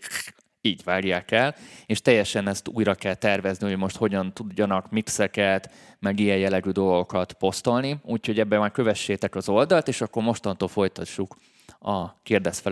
[0.61, 6.19] így várják el, és teljesen ezt újra kell tervezni, hogy most hogyan tudjanak mixeket, meg
[6.19, 11.35] ilyen jellegű dolgokat posztolni, úgyhogy ebben már kövessétek az oldalt, és akkor mostantól folytassuk
[11.79, 12.63] a kérdez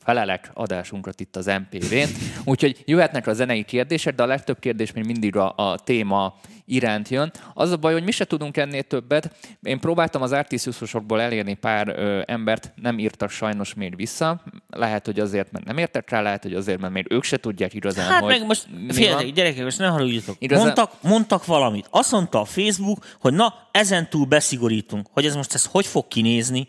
[0.00, 2.08] felelek adásunkat itt az MPV-n.
[2.44, 6.34] Úgyhogy jöhetnek a zenei kérdések, de a legtöbb kérdés még mindig a, a téma
[6.64, 7.32] iránt jön.
[7.54, 9.36] Az a baj, hogy mi se tudunk ennél többet.
[9.62, 14.42] Én próbáltam az Artisiusosokból elérni pár ö, embert, nem írtak sajnos még vissza.
[14.70, 17.74] Lehet, hogy azért, mert nem értek rá, lehet, hogy azért, mert még ők se tudják
[17.74, 20.36] igazán, Hát hogy meg most, figyeljetek, gyerekek, most ne haragudjatok.
[20.38, 21.86] Igazán- Mondtak, mondtak valamit.
[21.90, 25.06] Azt mondta a Facebook, hogy na, ezen túl beszigorítunk.
[25.12, 26.68] Hogy ez most ez hogy fog kinézni,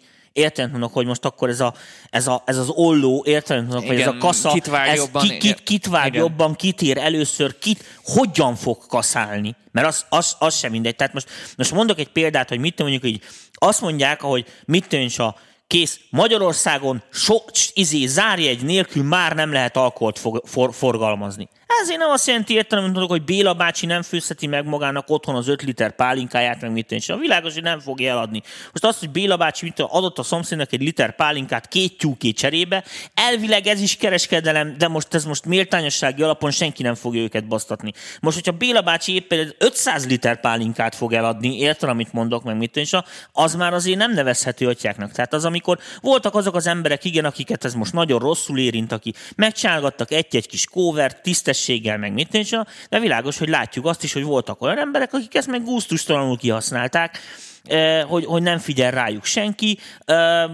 [0.55, 1.73] Mondok, hogy most akkor ez, a,
[2.09, 5.37] ez, a, ez az olló, mondok, hogy ez a kasza, kit vág ez jobban, ki,
[5.37, 6.21] kit, kit vág igen.
[6.21, 9.55] jobban, kit ér először, kit, hogyan fog kaszálni.
[9.71, 10.95] Mert az, az, az sem mindegy.
[10.95, 15.19] Tehát most, most mondok egy példát, hogy mit mondjuk így, azt mondják, hogy mit tűncs
[15.19, 15.35] a
[15.67, 17.37] kész, Magyarországon so,
[17.73, 21.49] izé, zárjegy nélkül már nem lehet alkoholt fog, for, forgalmazni.
[21.79, 25.61] Ezért nem azt jelenti értelem, hogy Béla bácsi nem főzheti meg magának otthon az 5
[25.61, 27.03] liter pálinkáját, meg mit.
[27.07, 28.41] A világos, hogy nem fogja eladni.
[28.63, 32.83] Most azt, hogy Béla bácsi mit adott a szomszédnak egy liter pálinkát két tyúké cserébe,
[33.13, 37.91] elvileg ez is kereskedelem, de most ez most méltányossági alapon senki nem fogja őket basztatni.
[38.21, 42.57] Most, hogyha Béla bácsi éppen egy 500 liter pálinkát fog eladni, érted, amit mondok, meg
[42.57, 42.91] mit tűncs,
[43.31, 45.11] az már azért nem nevezhető atyáknak.
[45.11, 49.13] Tehát az, amikor voltak azok az emberek, igen, akiket ez most nagyon rosszul érint, aki
[49.35, 51.21] megcsálgattak egy-egy kis kóvert,
[51.61, 52.51] tisztességgel, meg mit tűncs,
[52.89, 57.19] de világos, hogy látjuk azt is, hogy voltak olyan emberek, akik ezt meg gusztustalanul kihasználták,
[57.63, 59.77] eh, hogy, hogy nem figyel rájuk senki.
[60.05, 60.49] Eh.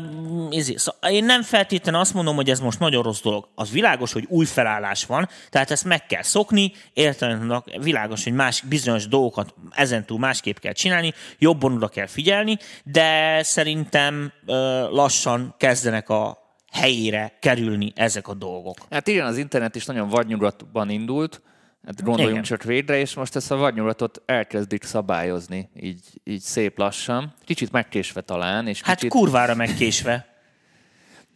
[0.76, 3.48] Szóval én nem feltétlenül azt mondom, hogy ez most nagyon rossz dolog.
[3.56, 8.62] Az világos, hogy új felállás van, tehát ezt meg kell szokni, értelemben világos, hogy más
[8.62, 14.56] bizonyos dolgokat ezentúl másképp kell csinálni, jobban oda kell figyelni, de szerintem eh,
[14.90, 18.78] lassan kezdenek a helyére kerülni ezek a dolgok.
[18.90, 21.42] Hát igen, az internet is nagyon vadnyugatban indult,
[21.86, 22.44] hát gondoljunk Igen.
[22.44, 27.34] csak végre, és most ezt a vadnyugatot elkezdik szabályozni, így, így szép lassan.
[27.46, 29.12] Kicsit megkésve talán, és Hát kicsit...
[29.12, 30.37] kurvára megkésve.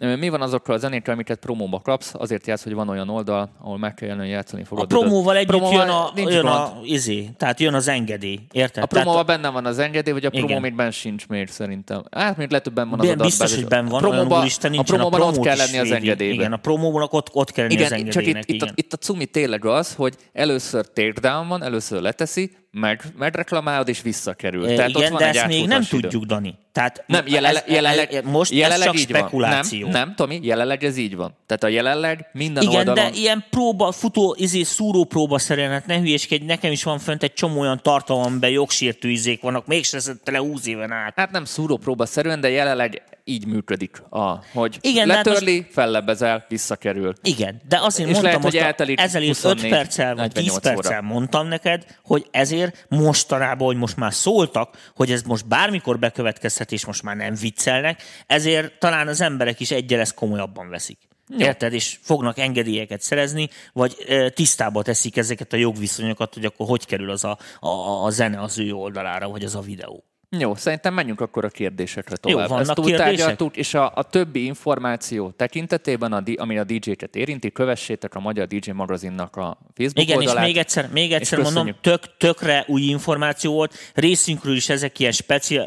[0.01, 2.13] Mi van azokkal a zenékkel, amiket promóba kapsz?
[2.17, 4.87] Azért játsz, hogy van olyan oldal, ahol meg kell hogy játszani A fogod.
[4.87, 6.47] promóval együtt Promóval jön a, jön gond.
[6.55, 8.83] a izé, tehát jön az engedély, érted?
[8.83, 10.61] A promóval Tehát, benne van az engedély, vagy a promó Igen.
[10.61, 12.03] még benne sincs még szerintem.
[12.11, 13.37] Hát még lehet, hogy benn van az adatbázis.
[13.37, 16.39] biztos, hogy benn van, a promóban, úristen a promóban ott kell lenni az engedélyben.
[16.39, 18.73] Igen, a promóban ott, ott kell lenni az Igen, csak itt, engedélynek, itt, a, igen.
[18.77, 24.65] itt a cumi tényleg az, hogy először takedown van, először leteszi, meg, megreklamálod és visszakerül.
[24.67, 25.99] E, Tehát ott igen, van de egy ezt még nem idő.
[25.99, 26.55] tudjuk, Dani.
[26.71, 29.81] Tehát Nem, jelenleg, ez- jelenleg, most jelenleg ez csak spekuláció.
[29.81, 29.91] Van.
[29.91, 31.35] Nem, nem, Tomi, jelenleg ez így van.
[31.45, 33.11] Tehát a jelenleg minden Igen, oldalon...
[33.11, 37.23] de ilyen próba, futó, izé, szúró próba szerűen, hát ne hülyéskedj, nekem is van fönt
[37.23, 41.13] egy csomó olyan tartalom, amiben jogsértő izék vannak, mégse le 20 éven át.
[41.15, 47.13] Hát nem szúrópróba szerűen, de jelenleg így működik, a, hogy Igen, letörli, fellebbezel, visszakerül.
[47.23, 50.43] Igen, de azért És mondtam lehet, hogy most, eltelik ezelőtt 5 24, perccel vagy 10
[50.43, 50.75] 48 óra.
[50.75, 56.71] perccel mondtam neked, hogy ezért mostanában, hogy most már szóltak, hogy ez most bármikor bekövetkezhet,
[56.71, 60.97] és most már nem viccelnek, ezért talán az emberek is egyre ezt komolyabban veszik.
[61.37, 61.45] Jó.
[61.45, 61.73] Érted?
[61.73, 67.09] És fognak engedélyeket szerezni, vagy e, tisztába teszik ezeket a jogviszonyokat, hogy akkor hogy kerül
[67.11, 70.03] az a, a, a zene az ő oldalára, vagy az a videó.
[70.37, 72.49] Jó, szerintem menjünk akkor a kérdésekre tovább.
[72.49, 73.41] vannak Ezt kérdések?
[73.53, 78.71] és a, a többi információ tekintetében, a, ami a DJ-ket érinti, kövessétek a Magyar DJ
[78.71, 80.43] magazinnak a Facebook Igen, oldalát.
[80.43, 83.73] és még egyszer, még egyszer mondom, tök, tökre új információ volt.
[83.93, 85.59] Részünkről is ezek ilyen speci,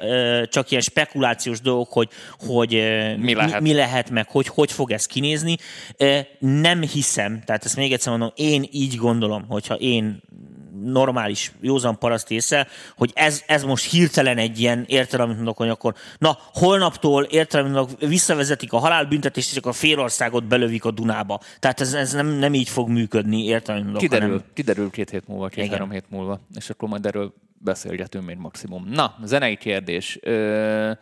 [0.49, 2.71] csak ilyen spekulációs dolgok, hogy, hogy
[3.19, 3.61] Mi lehet.
[3.61, 5.57] mi, mi lehet, meg hogy, hogy fog ez kinézni.
[6.39, 10.23] Nem hiszem, tehát ezt még egyszer mondom, én így gondolom, hogyha én
[10.85, 12.67] normális, józan paraszt észre,
[12.97, 17.71] hogy ez, ez most hirtelen egy ilyen értelem, amit mondok, hogy akkor na, holnaptól értelem,
[17.71, 21.41] mondok, visszavezetik a halálbüntetést, és akkor a félországot belövik a Dunába.
[21.59, 24.45] Tehát ez, ez nem, nem így fog működni, értelem, mondok, Kiderül, hanem...
[24.55, 28.89] kiderül két hét múlva, két-három hét múlva, és akkor majd erről beszélgetünk még maximum.
[28.91, 30.19] Na, zenei kérdés.
[30.23, 30.93] Ö...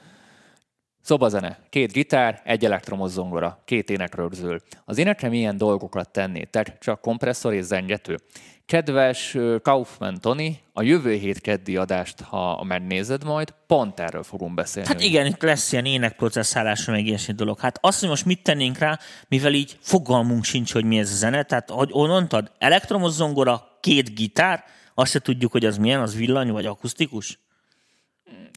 [1.03, 4.61] Szobazene, két gitár, egy elektromos zongora, két énekrögzül.
[4.85, 6.47] Az énekre milyen dolgokat tenni?
[6.47, 8.19] Tehát csak kompresszor és zengető.
[8.67, 14.89] Kedves Kaufman Tony, a jövő hét keddi adást, ha megnézed majd, pont erről fogunk beszélni.
[14.89, 17.59] Hát igen, itt lesz ilyen énekprocesszálásra, meg ilyesmi dolog.
[17.59, 21.15] Hát azt, hogy most mit tennénk rá, mivel így fogalmunk sincs, hogy mi ez a
[21.15, 26.17] zene, tehát ahogy mondtad, elektromos zongora, két gitár, azt se tudjuk, hogy az milyen, az
[26.17, 27.39] villany vagy akusztikus?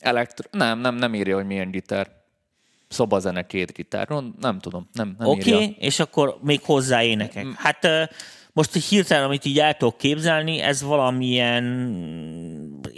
[0.01, 0.47] Elektro...
[0.51, 2.23] Nem, nem, nem írja, hogy milyen gitár
[2.87, 7.45] szobazene két gitáron, nem tudom, nem, nem Oké, okay, és akkor még hozzá énekek.
[7.55, 7.87] Hát
[8.53, 11.63] most hirtelen, amit így el tudok képzelni, ez valamilyen,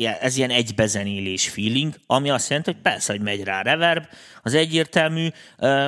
[0.04, 4.04] ez ilyen egybezenélés feeling, ami azt jelenti, hogy persze, hogy megy rá reverb,
[4.44, 5.28] az egyértelmű,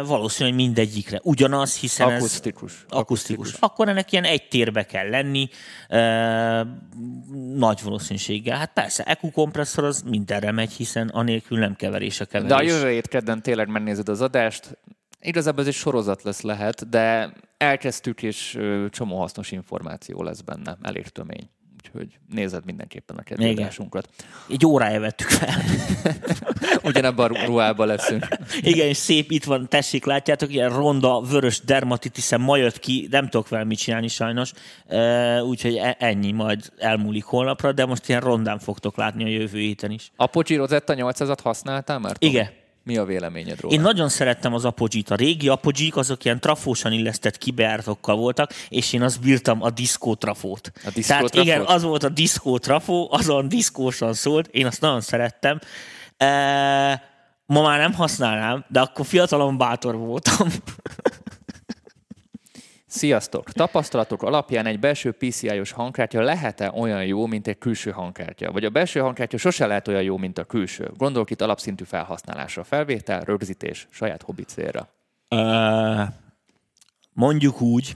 [0.05, 2.71] valószínűleg mindegyikre ugyanaz, hiszen akusztikus.
[2.71, 3.53] ez akusztikus.
[3.59, 5.49] Akkor ennek ilyen egy térbe kell lenni,
[7.53, 8.57] nagy valószínűséggel.
[8.57, 12.49] Hát persze, EQ kompresszor az mindenre megy, hiszen anélkül nem keverés a keverés.
[12.49, 14.77] De a jövő hét kedden tényleg megnézed az adást,
[15.21, 21.07] Igazából ez egy sorozat lesz lehet, de elkezdtük, és csomó hasznos információ lesz benne, elég
[21.07, 21.49] tömény.
[21.93, 24.09] Úgyhogy nézed mindenképpen a kedvelásunkat.
[24.49, 25.55] Egy órája vettük fel.
[26.89, 28.27] Ugyanebben a ruhában leszünk.
[28.61, 33.29] Igen, és szép itt van, tessék, látjátok, ilyen ronda, vörös dermatitiszen ma jött ki, nem
[33.29, 34.51] tudok vele mit csinálni sajnos,
[35.41, 39.91] úgyhogy e- ennyi majd elmúlik holnapra, de most ilyen rondán fogtok látni a jövő héten
[39.91, 40.11] is.
[40.15, 42.15] Apogee Rosetta 800-at használtál már?
[42.19, 42.49] Igen.
[42.89, 43.75] Mi a véleményed róla?
[43.75, 48.93] Én nagyon szerettem az apogee A régi apogee azok ilyen trafósan illesztett kibeártokkal voltak, és
[48.93, 50.71] én azt bírtam a diszkó trafót.
[50.85, 51.47] A diszkó Tehát trafót?
[51.47, 55.59] igen, az volt a diszkó trafó, azon diszkósan szólt, én azt nagyon szerettem.
[56.17, 56.27] E,
[57.45, 60.47] ma már nem használnám, de akkor fiatalon bátor voltam.
[62.89, 63.51] Sziasztok!
[63.51, 68.51] Tapasztalatok alapján egy belső PCI-os hangkártya lehet-e olyan jó, mint egy külső hangkártya?
[68.51, 70.91] Vagy a belső hangkártya sose lehet olyan jó, mint a külső?
[70.97, 74.89] Gondolok itt alapszintű felhasználásra, felvétel, rögzítés, saját hobbi célra.
[75.29, 76.07] Uh,
[77.13, 77.95] mondjuk úgy,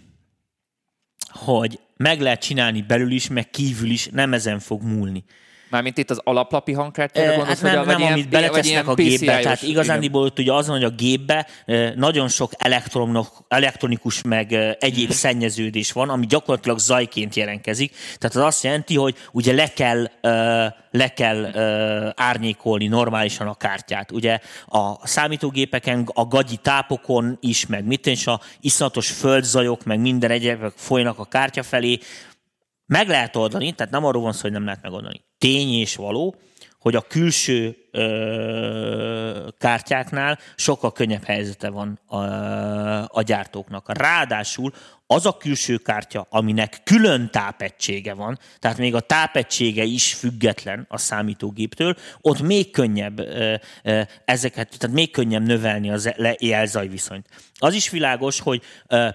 [1.30, 5.24] hogy meg lehet csinálni belül is, meg kívül is, nem ezen fog múlni.
[5.74, 8.94] Mármint itt az alaplapi hangkártyára e, gondolsz, hát nem, hogy a, nem, amit beletesznek a
[8.94, 9.40] gépbe.
[9.40, 11.48] Tehát igazándiból ugye az van, hogy a gépbe
[11.96, 12.52] nagyon sok
[13.48, 15.18] elektronikus meg egyéb mhm.
[15.18, 17.92] szennyeződés van, ami gyakorlatilag zajként jelentkezik.
[18.18, 20.10] Tehát az azt jelenti, hogy ugye le kell,
[20.92, 21.46] le kell
[22.16, 24.12] árnyékolni normálisan a kártyát.
[24.12, 30.32] Ugye a számítógépeken, a gagyi tápokon is, meg mit és a iszonyatos földzajok, meg minden
[30.32, 32.00] egyébek folynak a kártya felé,
[32.86, 35.26] meg lehet oldani, tehát nem arról van szó, hogy nem lehet megoldani.
[35.38, 36.36] Tény és való,
[36.80, 42.18] hogy a külső ö, kártyáknál sokkal könnyebb helyzete van a,
[43.08, 43.98] a gyártóknak.
[43.98, 44.72] Ráadásul
[45.08, 50.98] az a külső kártya, aminek külön tápegysége van, tehát még a tápegysége is független a
[50.98, 53.20] számítógéptől, ott még könnyebb
[54.26, 57.28] ezeket, tehát még könnyebb növelni az jelzaj viszonyt.
[57.58, 58.62] Az is világos, hogy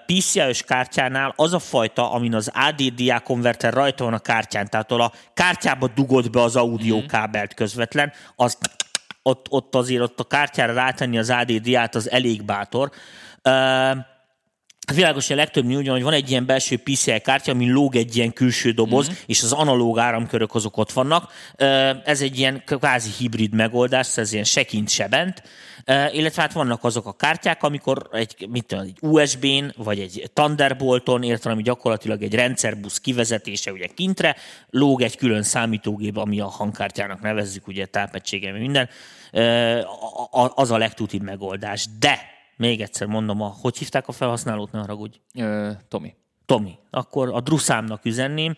[0.07, 5.13] PCI-ös kártyánál az a fajta, amin az ADDA konverter rajta van a kártyán, tehát a
[5.35, 8.59] kártyába dugod be az audiókábelt közvetlen, az
[9.29, 12.91] ott, ott azért ott a kártyára rátenni az ADDA-t az elég bátor.
[14.95, 18.17] Világos, hogy a legtöbb úgy hogy van egy ilyen belső PCI kártya, ami lóg egy
[18.17, 19.17] ilyen külső doboz, mm-hmm.
[19.27, 21.33] és az analóg áramkörök azok ott vannak.
[22.05, 25.43] Ez egy ilyen kvázi hibrid megoldás, ez ilyen sekint sebent,
[26.13, 31.23] illetve hát vannak azok a kártyák, amikor egy, mit tudom, egy USB-n, vagy egy Thunderbolton,
[31.23, 34.37] értem, ami gyakorlatilag egy rendszerbusz kivezetése ugye kintre,
[34.71, 38.89] lóg egy külön számítógép, ami a hangkártyának nevezzük, ugye tápegysége, minden,
[40.55, 41.87] az a legtutibb megoldás.
[41.99, 42.21] De
[42.57, 45.21] még egyszer mondom, a, hogy hívták a felhasználót, ne haragudj?
[45.89, 46.15] Tomi.
[46.47, 46.79] Tomi.
[46.91, 48.55] Akkor a druszámnak üzenném,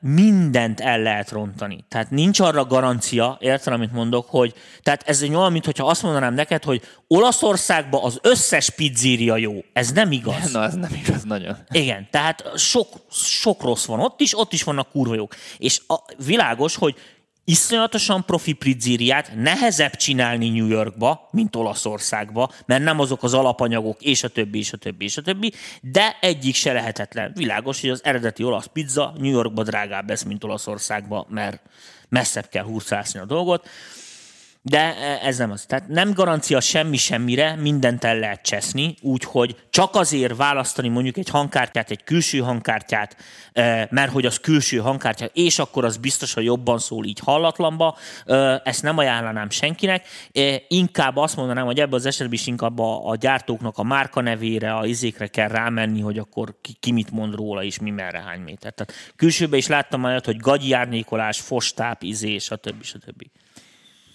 [0.00, 1.84] mindent el lehet rontani.
[1.88, 6.34] Tehát nincs arra garancia, érted, amit mondok, hogy tehát ez egy olyan, mintha azt mondanám
[6.34, 9.54] neked, hogy Olaszországban az összes pizzéria jó.
[9.72, 10.50] Ez nem igaz.
[10.52, 11.56] Na, ez nem igaz nagyon.
[11.70, 15.34] Igen, tehát sok, sok rossz van ott is, ott is vannak kurva jók.
[15.58, 16.94] És a, világos, hogy
[17.48, 24.22] iszonyatosan profi pizzériát nehezebb csinálni New Yorkba, mint Olaszországba, mert nem azok az alapanyagok, és
[24.22, 27.32] a többi, és a többi, és a többi, de egyik se lehetetlen.
[27.34, 31.62] Világos, hogy az eredeti olasz pizza New Yorkba drágább lesz, mint Olaszországba, mert
[32.08, 33.68] messzebb kell húrszászni a dolgot.
[34.68, 35.64] De e, ez nem az.
[35.66, 41.28] Tehát nem garancia semmi semmire, mindent el lehet cseszni, úgyhogy csak azért választani mondjuk egy
[41.28, 43.16] hangkártyát, egy külső hangkártyát,
[43.52, 47.96] e, mert hogy az külső hangkártya, és akkor az biztos, hogy jobban szól így hallatlanba,
[48.26, 50.06] e, ezt nem ajánlanám senkinek.
[50.68, 54.74] Inkább azt mondanám, hogy ebben az esetben is inkább a, a gyártóknak a márka nevére,
[54.74, 58.40] a izékre kell rámenni, hogy akkor ki, ki mit mond róla, és mi merre hány
[58.40, 58.72] méter.
[58.74, 62.82] Tehát külsőben is láttam olyat, hogy gagyi árnyékolás, fostáp, izé, stb.
[62.82, 63.22] stb.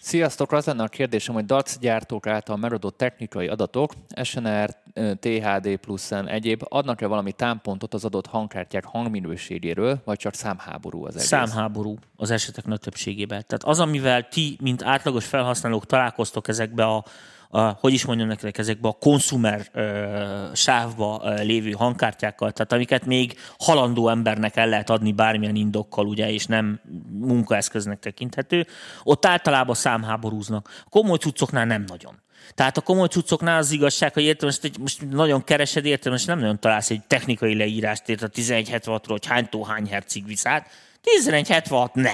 [0.03, 0.51] Sziasztok!
[0.51, 4.75] Az lenne a kérdésem, hogy DAC gyártók által megadott technikai adatok, SNR,
[5.19, 11.27] THD plusz egyéb, adnak-e valami támpontot az adott hangkártyák hangminőségéről, vagy csak számháború az egész?
[11.27, 13.43] Számháború az esetek nagy többségében.
[13.47, 17.05] Tehát az, amivel ti, mint átlagos felhasználók találkoztok ezekbe a
[17.53, 23.05] a, hogy is mondjam nektek, ezekbe a konsumer uh, sávba uh, lévő hangkártyákkal, tehát amiket
[23.05, 28.67] még halandó embernek el lehet adni bármilyen indokkal, ugye, és nem munkaeszköznek tekinthető,
[29.03, 30.83] ott általában számháborúznak.
[30.89, 32.21] Komoly cuccoknál nem nagyon.
[32.55, 36.39] Tehát a komoly cuccoknál az igazság, hogy értem, most, most nagyon keresed, értem, most nem
[36.39, 40.69] nagyon találsz egy technikai leírást, ért a 1176-ról, hogy hánytó hány hercig viszát.
[41.17, 42.13] 1176 ne!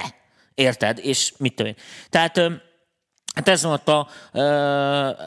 [0.54, 0.98] Érted?
[1.02, 1.78] És mit tudom én.
[2.10, 2.40] Tehát
[3.38, 4.08] Hát ez volt a,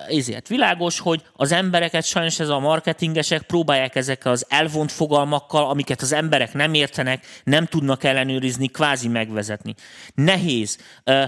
[0.09, 6.01] ezért világos, hogy az embereket sajnos ez a marketingesek próbálják ezekkel az elvont fogalmakkal, amiket
[6.01, 9.75] az emberek nem értenek, nem tudnak ellenőrizni, kvázi megvezetni.
[10.13, 10.77] Nehéz.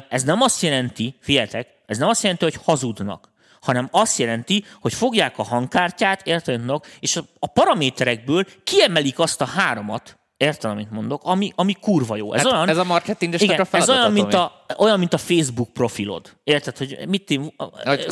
[0.09, 4.93] Ez nem azt jelenti, figyeltek, ez nem azt jelenti, hogy hazudnak hanem azt jelenti, hogy
[4.93, 6.61] fogják a hangkártyát, érted,
[6.99, 12.33] és a paraméterekből kiemelik azt a háromat, Értem, amit mondok, ami, ami kurva jó.
[12.33, 15.13] Ez, hát olyan, ez a marketingesnek igen, a feladat, ez olyan, mint a, olyan, mint
[15.13, 16.29] a Facebook profilod.
[16.43, 17.53] Érted, hogy mit én,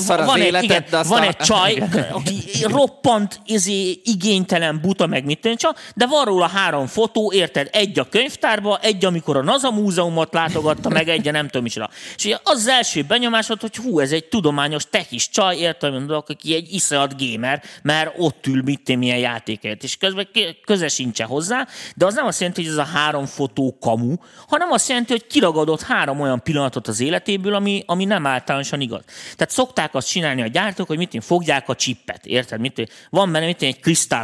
[0.06, 5.42] van, egy, életed, igen, de van egy csaj, aki roppant, izé, igénytelen, buta, meg mit
[5.42, 5.56] tűn,
[5.96, 10.90] de van róla három fotó, érted, egy a könyvtárba, egy, amikor a NASA múzeumot látogatta,
[10.90, 11.76] meg egy a nem tudom is.
[12.16, 16.30] És ugye az, az első benyomásod, hogy hú, ez egy tudományos techis csaj, érted, mondok,
[16.30, 20.28] aki egy iszonyat gamer, mert ott ül mit én milyen játékért, és közben
[20.66, 24.16] köze sincsen hozzá, de az nem azt jelenti, hogy ez a három fotó kamu,
[24.48, 29.04] hanem azt jelenti, hogy kiragadott három olyan pillanatot az életéből, ami, ami nem általánosan igaz.
[29.36, 32.60] Tehát szokták azt csinálni a gyártók, hogy mit fogják a csippet, érted?
[32.60, 33.80] Mit, van benne mit egy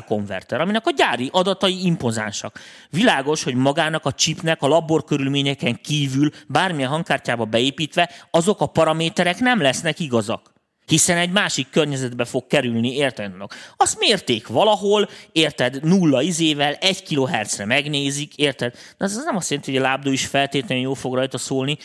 [0.07, 2.59] konverter, aminek a gyári adatai impozánsak.
[2.89, 9.61] Világos, hogy magának a chipnek a laborkörülményeken kívül bármilyen hangkártyába beépítve azok a paraméterek nem
[9.61, 10.55] lesznek igazak
[10.87, 13.31] hiszen egy másik környezetbe fog kerülni, érted?
[13.77, 18.73] Azt mérték valahol, érted, nulla izével, egy kilohertzre megnézik, érted?
[18.97, 21.77] De az nem azt jelenti, hogy a lábdó is feltétlenül jó fog rajta szólni.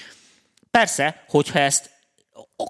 [0.78, 1.90] Persze, hogyha ezt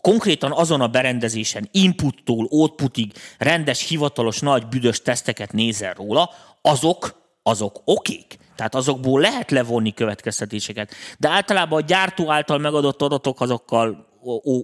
[0.01, 6.31] konkrétan azon a berendezésen inputtól outputig rendes, hivatalos, nagy, büdös teszteket nézel róla,
[6.62, 8.38] azok, azok okék.
[8.57, 10.95] Tehát azokból lehet levonni következtetéseket.
[11.19, 14.07] De általában a gyártó által megadott adatok azokkal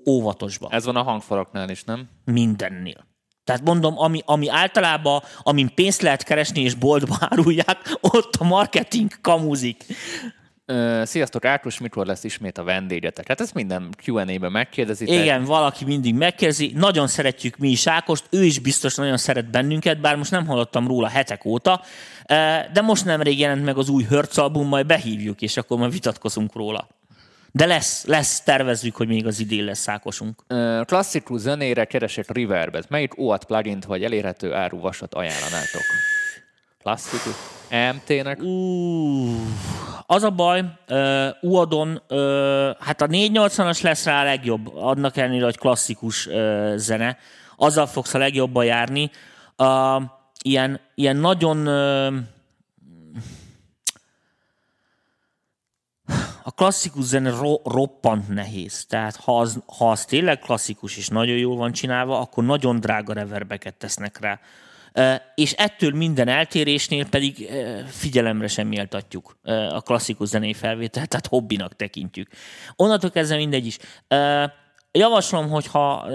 [0.08, 0.68] óvatosba.
[0.70, 2.08] Ez van a hangfalaknál is, nem?
[2.24, 3.06] Mindennél.
[3.44, 9.10] Tehát mondom, ami, ami általában, amin pénzt lehet keresni és boltba árulják, ott a marketing
[9.20, 9.84] kamuzik.
[11.02, 13.28] Sziasztok, Ákos, mikor lesz ismét a vendégetek?
[13.28, 15.04] Hát ezt minden Q&A-ben megkérdezi.
[15.04, 16.72] Igen, valaki mindig megkérdezi.
[16.74, 20.86] Nagyon szeretjük mi is Ákost, ő is biztos nagyon szeret bennünket, bár most nem hallottam
[20.86, 21.82] róla hetek óta,
[22.72, 26.54] de most nemrég jelent meg az új Hertz album, majd behívjuk, és akkor majd vitatkozunk
[26.54, 26.88] róla.
[27.52, 30.42] De lesz, lesz, tervezzük, hogy még az idén lesz szákosunk.
[30.84, 32.88] Klasszikus zenére keresek reverbet.
[32.88, 35.82] Melyik OAT plugin vagy elérhető áru vasat ajánlanátok?
[36.88, 37.34] Klasszikus.
[37.94, 38.38] MT-nek?
[38.42, 39.36] Uh,
[40.06, 42.18] az a baj, uh, UADon, uh,
[42.78, 47.16] hát a 480-as lesz rá a legjobb, adnak ellenére, hogy klasszikus uh, zene.
[47.56, 49.10] Azzal fogsz a legjobban járni.
[49.56, 50.02] Uh,
[50.42, 52.14] ilyen, ilyen nagyon uh,
[56.42, 58.84] a klasszikus zene ro- roppant nehéz.
[58.86, 63.12] Tehát ha az, ha az tényleg klasszikus és nagyon jól van csinálva, akkor nagyon drága
[63.12, 64.40] reverbeket tesznek rá.
[65.34, 67.48] És ettől minden eltérésnél pedig
[67.86, 69.38] figyelemre sem méltatjuk
[69.70, 72.28] a klasszikus zenei felvételt, tehát hobbinak tekintjük.
[72.76, 73.78] Onnantól kezdve mindegy is.
[74.92, 76.06] Javaslom, hogyha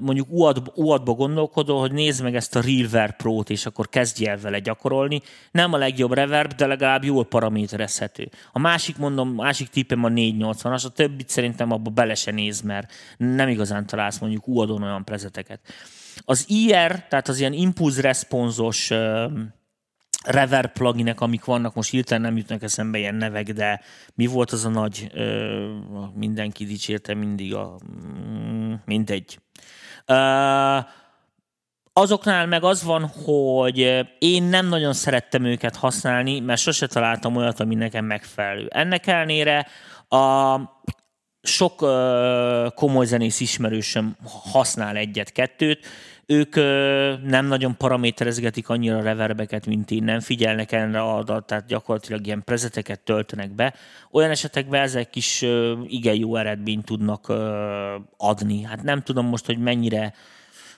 [0.00, 0.26] mondjuk
[0.74, 5.22] UAD-ba gondolkodol, hogy nézd meg ezt a Realver Pro-t, és akkor kezdj el vele gyakorolni.
[5.50, 8.28] Nem a legjobb reverb, de legalább jól paraméterezhető.
[8.52, 12.92] A másik, mondom, másik tippem a 480-as, a többit szerintem abba bele se néz, mert
[13.16, 15.60] nem igazán találsz mondjuk UAD-on olyan prezeteket.
[16.24, 18.90] Az IR, tehát az ilyen impulz-responzos
[20.26, 23.80] reverb pluginek, amik vannak, most hirtelen nem jutnak eszembe ilyen nevek, de
[24.14, 25.10] mi volt az a nagy,
[26.14, 29.38] mindenki dicsérte mindig a, mm, mindegy.
[30.06, 30.78] Ö,
[31.92, 37.60] azoknál meg az van, hogy én nem nagyon szerettem őket használni, mert sose találtam olyat,
[37.60, 38.66] ami nekem megfelelő.
[38.70, 39.66] Ennek ellenére
[40.08, 40.56] a
[41.42, 41.76] sok
[42.74, 44.16] komoly zenész ismerősöm
[44.52, 45.86] használ egyet-kettőt,
[46.26, 52.26] ők ö, nem nagyon paraméterezgetik annyira a reverbeket, mint nem figyelnek erre adat, tehát gyakorlatilag
[52.26, 53.74] ilyen prezeteket töltenek be.
[54.10, 58.62] Olyan esetekben ezek is ö, igen jó eredményt tudnak ö, adni.
[58.62, 60.14] Hát nem tudom most, hogy mennyire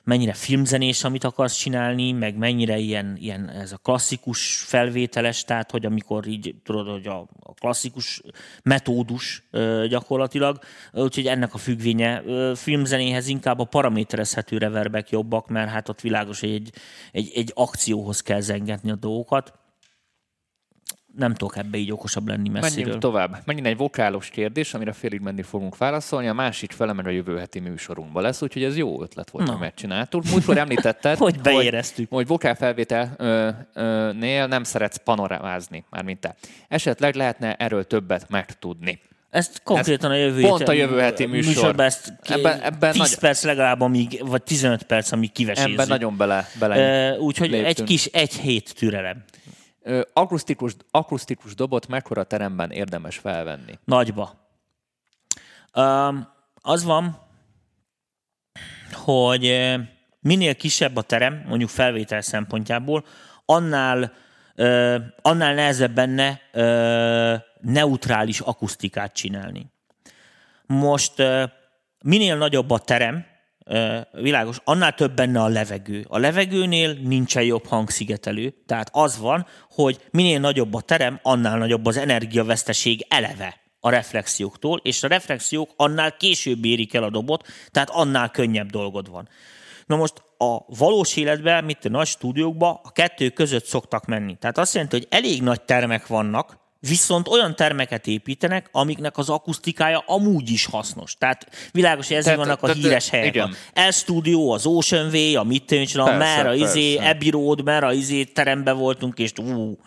[0.09, 5.87] mennyire filmzenés, amit akarsz csinálni, meg mennyire ilyen, ilyen ez a klasszikus felvételes, tehát hogy
[5.87, 8.23] amikor így tudod, hogy a, a klasszikus
[8.63, 10.59] metódus ö, gyakorlatilag,
[10.93, 16.41] úgyhogy ennek a függvénye ö, filmzenéhez inkább a paraméterezhető reverbek jobbak, mert hát ott világos,
[16.41, 16.73] hogy egy,
[17.13, 19.53] egy, egy akcióhoz kell zengetni a dolgokat
[21.17, 22.83] nem tudok ebbe így okosabb lenni messziről.
[22.83, 23.43] Menjünk tovább.
[23.45, 26.29] Megint egy vokálos kérdés, amire félig menni fogunk válaszolni.
[26.29, 29.59] A másik fele meg a jövő heti műsorunkban lesz, úgyhogy ez jó ötlet volt, hogy
[29.59, 30.25] megcsináltuk.
[30.25, 32.09] Múltkor említetted, hogy beéreztük.
[32.09, 36.35] Hogy, hogy vokálfelvételnél nem szeretsz panorámázni, mármint te.
[36.69, 39.01] Esetleg lehetne erről többet megtudni.
[39.31, 41.55] Ezt konkrétan ezt a jövő Pont a jövő heti műsor.
[41.55, 43.19] műsorban ezt ebben, ebben 10 nagy...
[43.19, 45.73] perc legalább, amíg, vagy 15 perc, amíg kivesézzük.
[45.73, 49.25] Ebben nagyon bele, bele Úgyhogy egy kis egy hét türelem
[50.13, 53.79] akusztikus, akusztikus dobot mekkora teremben érdemes felvenni?
[53.85, 54.35] Nagyba.
[55.75, 57.19] Um, az van,
[58.93, 59.75] hogy
[60.21, 63.05] minél kisebb a terem, mondjuk felvétel szempontjából,
[63.45, 64.13] annál,
[64.57, 69.73] uh, annál nehezebb benne uh, neutrális akusztikát csinálni.
[70.67, 71.43] Most uh,
[72.03, 73.27] minél nagyobb a terem,
[74.13, 76.05] világos, annál több benne a levegő.
[76.09, 81.87] A levegőnél nincsen jobb hangszigetelő, tehát az van, hogy minél nagyobb a terem, annál nagyobb
[81.87, 87.91] az energiaveszteség eleve a reflexióktól, és a reflexiók annál később érik el a dobot, tehát
[87.91, 89.29] annál könnyebb dolgod van.
[89.87, 94.37] Na most a valós életben, mint a nagy stúdiókban, a kettő között szoktak menni.
[94.37, 100.05] Tehát azt jelenti, hogy elég nagy termek vannak, Viszont olyan termeket építenek, amiknek az akusztikája
[100.07, 101.15] amúgy is hasznos.
[101.15, 103.35] Tehát világos, hogy ezért vannak a híres helyek.
[103.35, 103.55] Igen.
[103.75, 107.93] A Studio, az Ocean Way, a Midtown, a Mer, a izé, Abbey Road, Mer, a
[107.93, 109.79] izé teremben voltunk, és ú,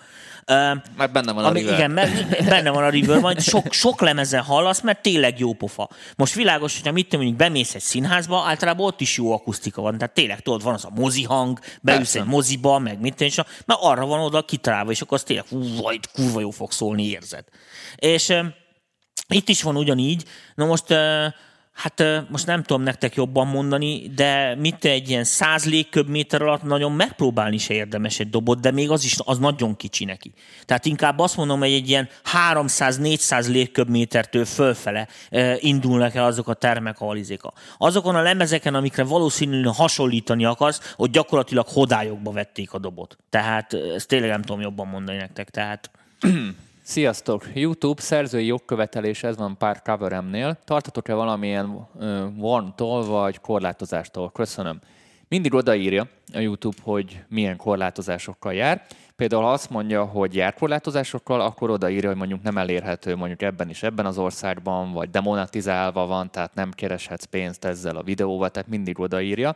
[0.98, 1.74] mert benne van a ami, River.
[1.74, 5.90] Igen, mert benne van a River, majd sok, sok lemezen hallasz, mert tényleg jó pofa.
[6.16, 9.98] Most világos, hogyha mit mondjuk bemész egy színházba, általában ott is jó akusztika van.
[9.98, 13.80] Tehát tényleg tudod, van az a mozi hang, beülsz egy moziba, meg mit tényleg, mert
[13.84, 17.46] arra van oda kitalálva, és akkor az tényleg hú, majd kurva jó fog szólni, érzed.
[17.96, 18.34] És
[19.28, 20.24] itt is van ugyanígy.
[20.56, 20.86] Na most
[21.74, 26.92] Hát most nem tudom nektek jobban mondani, de mit egy ilyen száz légköbméter alatt nagyon
[26.92, 30.34] megpróbálni se érdemes egy dobot, de még az is az nagyon kicsi neki.
[30.66, 32.10] Tehát inkább azt mondom, hogy egy ilyen
[32.54, 35.08] 300-400 légköbmétertől fölfele
[35.60, 37.42] indulnak el azok a termek, ahol izék.
[37.78, 43.18] Azokon a lemezeken, amikre valószínűleg hasonlítani akarsz, hogy gyakorlatilag hodályokba vették a dobot.
[43.30, 45.50] Tehát ezt tényleg nem tudom jobban mondani nektek.
[45.50, 45.92] Tehát
[46.92, 47.46] Sziasztok!
[47.54, 50.58] YouTube szerzői jogkövetelés, ez van pár coveremnél.
[50.64, 51.88] Tartatok-e valamilyen uh,
[52.38, 54.32] warntól vagy korlátozástól?
[54.32, 54.80] Köszönöm.
[55.28, 58.86] Mindig odaírja a YouTube, hogy milyen korlátozásokkal jár.
[59.16, 63.70] Például ha azt mondja, hogy jár korlátozásokkal, akkor odaírja, hogy mondjuk nem elérhető mondjuk ebben
[63.70, 68.70] is ebben az országban, vagy demonetizálva van, tehát nem kereshetsz pénzt ezzel a videóval, tehát
[68.70, 69.56] mindig odaírja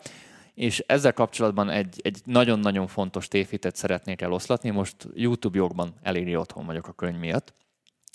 [0.55, 6.65] és ezzel kapcsolatban egy, egy nagyon-nagyon fontos tévhitet szeretnék eloszlatni, most YouTube jogban eléri otthon
[6.65, 7.53] vagyok a könyv miatt,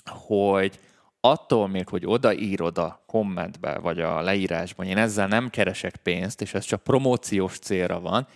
[0.04, 0.78] hogy
[1.20, 6.54] attól még, hogy odaírod a kommentbe, vagy a leírásban, én ezzel nem keresek pénzt, és
[6.54, 8.26] ez csak promóciós célra van,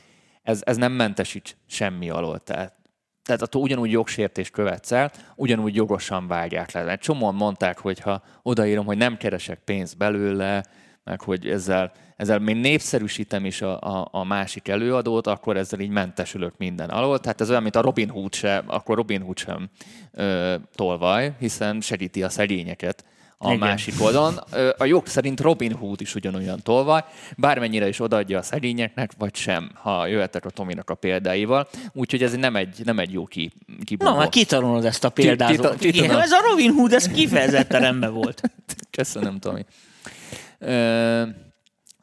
[0.42, 2.38] ez, ez nem mentesít semmi alól.
[2.38, 2.74] Tehát,
[3.22, 6.88] tehát attól ugyanúgy jogsértést követsz el, ugyanúgy jogosan vágják le.
[6.88, 10.64] Egy csomóan mondták, hogy ha odaírom, hogy nem keresek pénzt belőle,
[11.04, 15.90] meg hogy ezzel, ezzel még népszerűsítem is a, a, a másik előadót, akkor ezzel így
[15.90, 17.20] mentesülök minden alól.
[17.20, 19.68] Tehát ez olyan, mint a Robin Hood sem, akkor Robin Hood sem
[20.12, 23.04] ö, tolvaj, hiszen segíti a szegényeket
[23.38, 23.58] a Igen.
[23.58, 24.34] másik oldalon.
[24.78, 27.04] A jog szerint Robin Hood is ugyanolyan tolvaj,
[27.36, 31.68] bármennyire is odaadja a szegényeknek, vagy sem, ha jöhetek a Tominak a példáival.
[31.92, 33.52] Úgyhogy ez nem egy, nem egy jó ki,
[33.84, 34.10] kibúvó.
[34.10, 35.50] Na, már kitanulod ezt a példát.
[35.50, 38.40] Ki, ki, ki, ez a Robin Hood, ez kifejezetten rendben volt.
[38.90, 39.64] Köszönöm, Tomi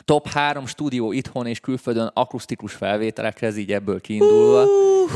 [0.05, 4.63] top 3 stúdió itthon és külföldön akusztikus felvételekhez, így ebből kiindulva.
[4.63, 5.11] Uh,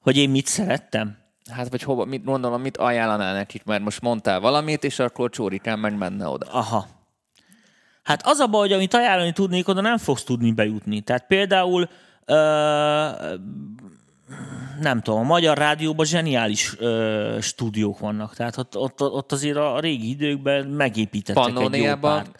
[0.00, 1.16] hogy én mit szerettem?
[1.50, 5.78] Hát, vagy hova, mit gondolom, mit ajánlanál nekik, mert most mondtál valamit, és akkor csórikán
[5.78, 6.46] meg menne oda.
[6.50, 6.86] Aha.
[8.02, 11.00] Hát az a baj, hogy amit ajánlani tudnék, oda nem fogsz tudni bejutni.
[11.00, 11.88] Tehát például
[12.26, 13.40] uh,
[14.80, 19.80] nem tudom, a Magyar Rádióban zseniális ö, stúdiók vannak, tehát ott, ott, ott azért a
[19.80, 22.38] régi időkben megépítettek egy jó párt.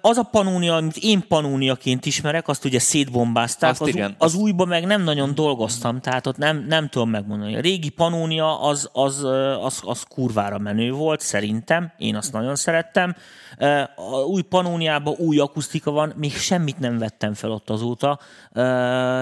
[0.00, 4.14] Az a panónia, amit én panóniaként ismerek, azt ugye szétbombázták, Azt az, igen.
[4.18, 7.56] az újba meg nem nagyon dolgoztam, tehát ott nem, nem tudom megmondani.
[7.56, 12.56] A régi panónia az, az, ö, az, az kurvára menő volt, szerintem, én azt nagyon
[12.56, 13.14] szerettem.
[13.96, 18.18] A új panóniában új akusztika van, még semmit nem vettem fel ott azóta,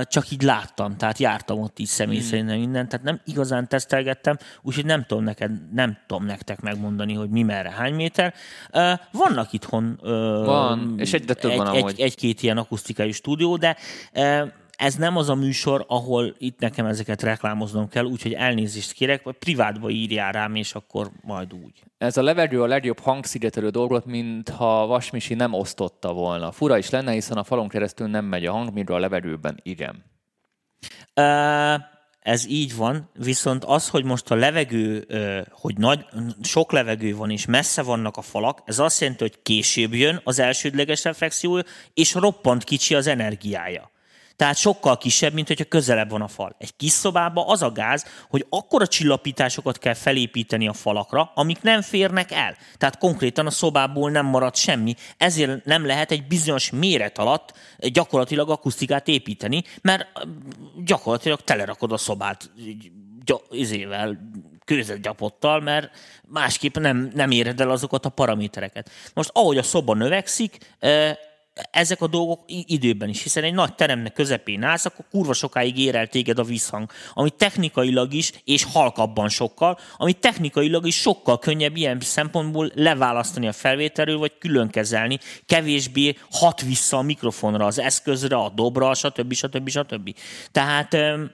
[0.03, 2.27] csak így láttam, tehát jártam ott így személy Hmm.
[2.27, 7.31] szerint mindent, tehát nem igazán tesztelgettem, úgyhogy nem tudom, neked, nem tudom nektek megmondani, hogy
[7.31, 8.35] mi merre, hány méter.
[9.11, 9.99] Vannak itthon
[10.45, 13.77] Van, és egyre több egy, van egy, egy-két ilyen akusztikai stúdió, de
[14.77, 19.35] ez nem az a műsor, ahol itt nekem ezeket reklámoznom kell, úgyhogy elnézést kérek, vagy
[19.35, 21.83] privátba írjál rám, és akkor majd úgy.
[21.99, 26.53] Ez a levegő a legjobb hangszigetelő dolgot, mintha Vasmisi nem osztotta volna.
[26.53, 30.05] Fura is lenne, hiszen a falon keresztül nem megy a hang, míg a levegőben igen.
[31.15, 35.07] E, ez így van, viszont az, hogy most a levegő,
[35.51, 36.05] hogy nagy,
[36.43, 40.39] sok levegő van és messze vannak a falak, ez azt jelenti, hogy később jön az
[40.39, 41.63] elsődleges reflexió,
[41.95, 43.95] és roppant kicsi az energiája.
[44.37, 46.57] Tehát sokkal kisebb, mint hogyha közelebb van a fal.
[46.59, 51.83] Egy kis szobában az a gáz, hogy akkora csillapításokat kell felépíteni a falakra, amik nem
[51.83, 52.57] férnek el.
[52.77, 58.51] Tehát konkrétan a szobából nem marad semmi, ezért nem lehet egy bizonyos méret alatt gyakorlatilag
[58.51, 60.07] akusztikát építeni, mert
[60.85, 62.51] gyakorlatilag telerakod a szobát
[63.51, 64.19] izével,
[64.65, 65.91] kőzetgyapottal, mert
[66.29, 68.91] másképp nem, nem éred el azokat a paramétereket.
[69.15, 70.59] Most ahogy a szoba növekszik,
[71.71, 75.95] ezek a dolgok időben is, hiszen egy nagy teremnek közepén állsz, akkor kurva sokáig ér
[75.95, 81.77] el téged a visszhang, ami technikailag is, és halkabban sokkal, ami technikailag is sokkal könnyebb
[81.77, 88.37] ilyen szempontból leválasztani a felvételről, vagy külön kezelni, kevésbé hat vissza a mikrofonra, az eszközre,
[88.37, 89.33] a dobra, stb.
[89.33, 89.69] stb.
[89.69, 90.15] stb.
[90.53, 91.31] Tehát öm,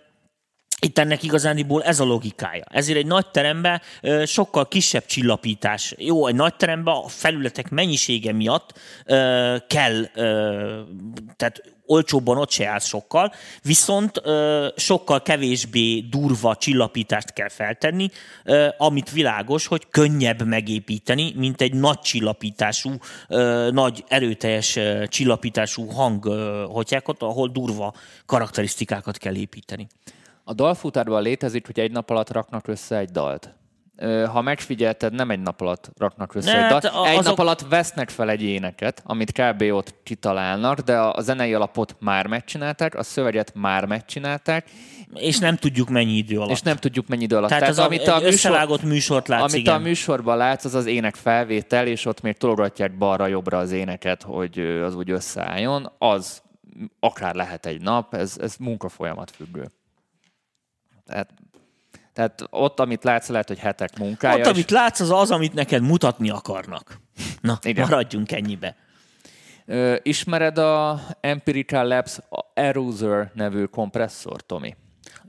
[0.86, 2.64] itt ennek igazándiból ez a logikája.
[2.70, 3.80] Ezért egy nagy teremben
[4.24, 5.94] sokkal kisebb csillapítás.
[5.98, 8.78] Jó, egy nagy teremben a felületek mennyisége miatt
[9.66, 10.04] kell,
[11.36, 14.22] tehát olcsóbban ott se állsz sokkal, viszont
[14.76, 18.08] sokkal kevésbé durva csillapítást kell feltenni,
[18.76, 22.90] amit világos, hogy könnyebb megépíteni, mint egy nagy csillapítású,
[23.70, 27.94] nagy erőteljes csillapítású hang, ö, hotyákat, ahol durva
[28.26, 29.86] karakterisztikákat kell építeni.
[30.44, 33.54] A dalfutárban létezik, hogy egy nap alatt raknak össze egy dalt.
[34.32, 36.94] Ha megfigyelted, nem egy nap alatt raknak össze Ne, egy hát dalt.
[36.94, 39.62] a- Egy azok- nap alatt vesznek fel egy éneket, amit kb.
[39.62, 44.70] ott kitalálnak, de a zenei alapot már megcsinálták, a szöveget már megcsinálták,
[45.14, 46.50] És nem tudjuk mennyi idő alatt.
[46.50, 47.48] és nem tudjuk mennyi idő alatt.
[47.48, 49.74] Tehát, Tehát az amit a, egy műsor- műsort látsz, amit igen.
[49.74, 54.58] a műsorban látsz, az az ének felvétel, és ott még tologatják balra-jobbra az éneket, hogy
[54.58, 55.92] az úgy összeálljon.
[55.98, 56.42] Az
[57.00, 59.68] akár lehet egy nap, ez, ez munkafolyamat függő.
[61.12, 61.30] Tehát,
[62.12, 64.34] tehát ott, amit látsz, lehet, hogy hetek munkája.
[64.34, 67.00] Ott, és- amit látsz, az az, amit neked mutatni akarnak.
[67.40, 67.88] Na, Igen.
[67.88, 68.76] Maradjunk ennyibe.
[69.66, 72.18] Ö, ismered a Empirical Labs
[72.54, 74.76] Eruser nevű kompresszor, Tomi?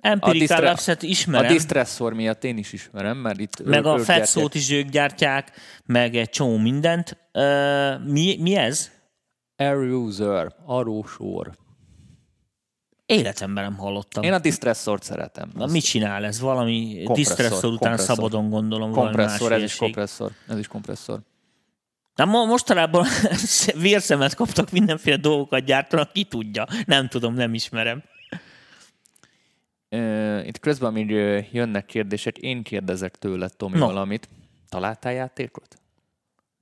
[0.02, 4.18] Empirical Labs-et ismerem, A disztresszor miatt én is ismerem, mert itt meg a ők gyártják.
[4.18, 5.52] Fetszót is ők gyártják,
[5.86, 7.18] meg egy csomó mindent.
[7.32, 8.92] Ö, mi, mi ez?
[9.56, 11.52] Eruser, arósor.
[13.14, 14.24] Életemben nem hallottam.
[14.24, 15.50] Én a disztresszort szeretem.
[15.56, 16.40] Na, mit csinál ez?
[16.40, 18.16] Valami disztresszor után kompresszor.
[18.16, 18.92] szabadon gondolom.
[18.92, 20.32] kompresszor, ez is kompresszor.
[20.48, 21.20] Ez is kompresszor.
[22.16, 23.06] Na, mo- mostanában
[23.82, 26.66] vérszemet kaptak, mindenféle dolgokat gyártanak, ki tudja.
[26.86, 28.04] Nem tudom, nem ismerem.
[30.44, 31.10] Itt közben, amíg
[31.52, 33.86] jönnek kérdések, én kérdezek tőle, Tomi, No.
[33.86, 34.30] valamit.
[34.70, 35.76] Találtál játékot?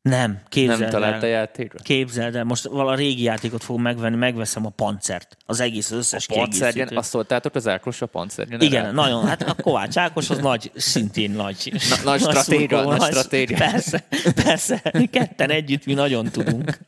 [0.01, 0.93] Nem, képzeld Nem el.
[0.93, 1.81] találtál játékot?
[1.81, 5.37] Képzeld el, most vala régi játékot fogom megvenni, megveszem a pancert.
[5.45, 6.97] Az egész, az összes Pancergen, kiegészítőt.
[6.97, 8.61] azt szóltátok az Ákos a pancergen?
[8.61, 9.27] Igen, nagyon.
[9.27, 11.71] Hát a Kovács Ákos az nagy, szintén nagy.
[11.89, 13.55] Na- nagy stratéga, szurkoló, nagy stratéga.
[13.55, 14.03] Persze,
[14.43, 14.81] persze.
[14.93, 16.77] Mi ketten együtt mi nagyon tudunk.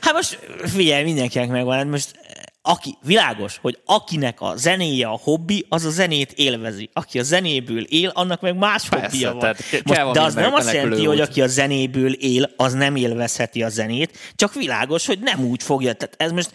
[0.00, 1.76] Hát most figyelj, mindenkinek megvan.
[1.76, 2.18] Hát most
[2.66, 6.90] aki, világos, hogy akinek a zenéje a hobbi, az a zenét élvezi.
[6.92, 9.54] Aki a zenéből él, annak meg más Persze, hobbija van.
[9.84, 13.68] Most, de az nem azt jelenti, hogy aki a zenéből él, az nem élvezheti a
[13.68, 15.92] zenét, csak világos, hogy nem úgy fogja.
[15.92, 16.50] Tehát ez most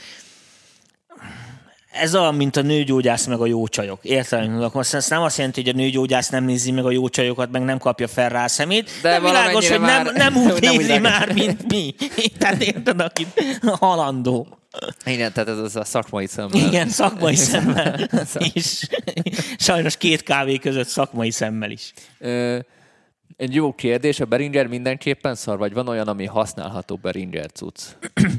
[1.92, 4.00] ez olyan, mint a nőgyógyász meg a jó csajok.
[4.02, 7.52] Értelem, akkor ez nem azt jelenti, hogy a nőgyógyász nem nézi meg a jó csajokat,
[7.52, 10.98] meg nem kapja fel rá a szemét, de, De világos, hogy nem, nem úgy nézi
[10.98, 11.96] már, mint mi.
[12.38, 13.28] Tehát érted, aki
[13.62, 14.48] halandó.
[15.06, 16.68] Igen, tehát ez az a szakmai szemmel.
[16.68, 18.10] Igen, szakmai szemmel.
[18.54, 18.88] És
[19.58, 21.94] sajnos két kávé között szakmai szemmel is.
[22.20, 22.60] Ö,
[23.40, 27.82] Egy jó kérdés, a Beringer mindenképpen szar, vagy van olyan, ami használható Beringer cucc?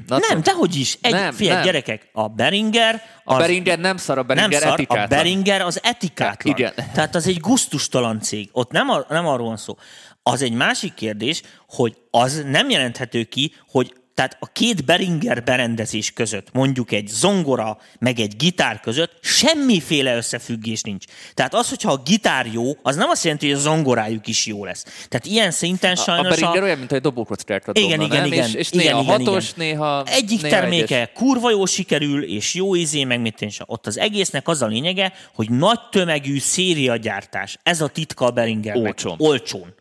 [0.06, 0.98] Na, nem, dehogy is.
[1.00, 1.64] Egy, Nem, figyelj, nem.
[1.64, 5.04] gyerekek, a Beringer A Beringer nem szar, a Beringer nem szar, etikátlan.
[5.04, 6.54] a Beringer az etikátlan.
[6.54, 6.72] Igen.
[6.94, 8.48] Tehát az egy guztustalan cég.
[8.52, 9.76] Ott nem, ar- nem arról van szó.
[10.22, 16.12] Az egy másik kérdés, hogy az nem jelenthető ki, hogy tehát a két Beringer berendezés
[16.12, 21.04] között, mondjuk egy zongora, meg egy gitár között semmiféle összefüggés nincs.
[21.34, 24.64] Tehát az, hogyha a gitár jó, az nem azt jelenti, hogy a zongorájuk is jó
[24.64, 24.84] lesz.
[25.08, 28.32] Tehát ilyen szinten A, a sajnos Beringer olyan, mint egy dobókockákat igen, dobna, igen, nem?
[28.32, 28.48] igen.
[28.48, 29.66] És, és igen, néha igen, hatos, igen.
[29.66, 31.10] néha Egyik néha terméke egyes.
[31.14, 33.66] kurva jól sikerül, és jó izé, meg mit én sem.
[33.68, 37.58] Ott az egésznek az a lényege, hogy nagy tömegű szériagyártás.
[37.62, 38.84] Ez a titka a Beringernek.
[38.84, 39.14] Olcsón.
[39.18, 39.74] Olcsón.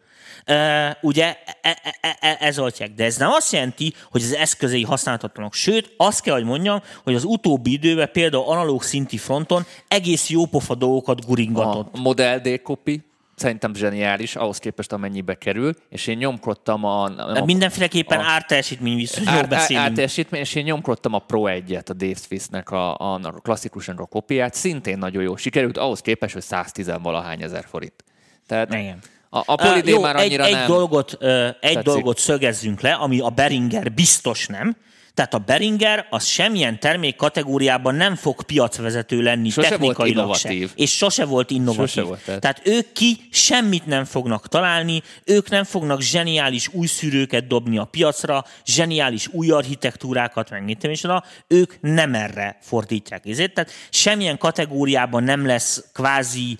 [1.01, 2.91] Ugye e- e- e- ez oltják.
[2.93, 5.53] De ez nem azt jelenti, hogy az eszközei használhatatlanok.
[5.53, 10.75] Sőt, azt kell, hogy mondjam, hogy az utóbbi időben például analóg szinti fronton egész jópofa
[10.75, 11.95] dolgokat guringatott.
[11.95, 13.01] A Model D copy
[13.35, 17.03] szerintem zseniális, ahhoz képest amennyibe kerül, és én nyomkodtam a...
[17.03, 19.85] a Mindenféleképpen a- árteljesítmény viszonyról ár, beszélünk.
[19.85, 24.05] árteljesítmény, és én nyomkodtam a Pro 1-et, a Dave Smithnek a, a, a klasszikusan a
[24.05, 28.03] kopiát, szintén nagyon jó sikerült, ahhoz képest, hogy 110 valahány ezer forint.
[28.47, 28.99] Tehát Igen.
[29.29, 30.67] A, a Polydé jó, már egy, annyira egy nem...
[30.67, 31.83] Dolgot, ö, egy tetszik.
[31.83, 34.75] dolgot szögezzünk le, ami a Beringer biztos nem.
[35.19, 40.49] Tehát a Beringer az semmilyen termék kategóriában nem fog piacvezető lenni Sose volt technikailag se.
[40.49, 40.71] innovatív.
[40.75, 41.87] És sose volt innovatív.
[41.87, 46.87] Sose volt, tehát- tehát ők ki semmit nem fognak találni, ők nem fognak zseniális új
[46.87, 53.53] szűrőket dobni a piacra, zseniális új architektúrákat, meg mit oda, ők nem erre fordítják ezért.
[53.53, 56.59] Tehát semmilyen kategóriában nem lesz kvázi uh,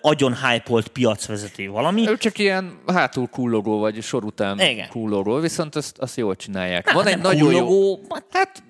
[0.00, 2.08] agyon hype piacvezető valami.
[2.08, 4.88] Ők csak ilyen hátul kullogó, vagy sor után Igen.
[4.88, 6.84] kullogó, viszont azt, azt jól csinálják.
[6.86, 7.66] Nem, Van egy nem nagyon jó...
[7.66, 8.00] kullogó,
[8.30, 8.62] hát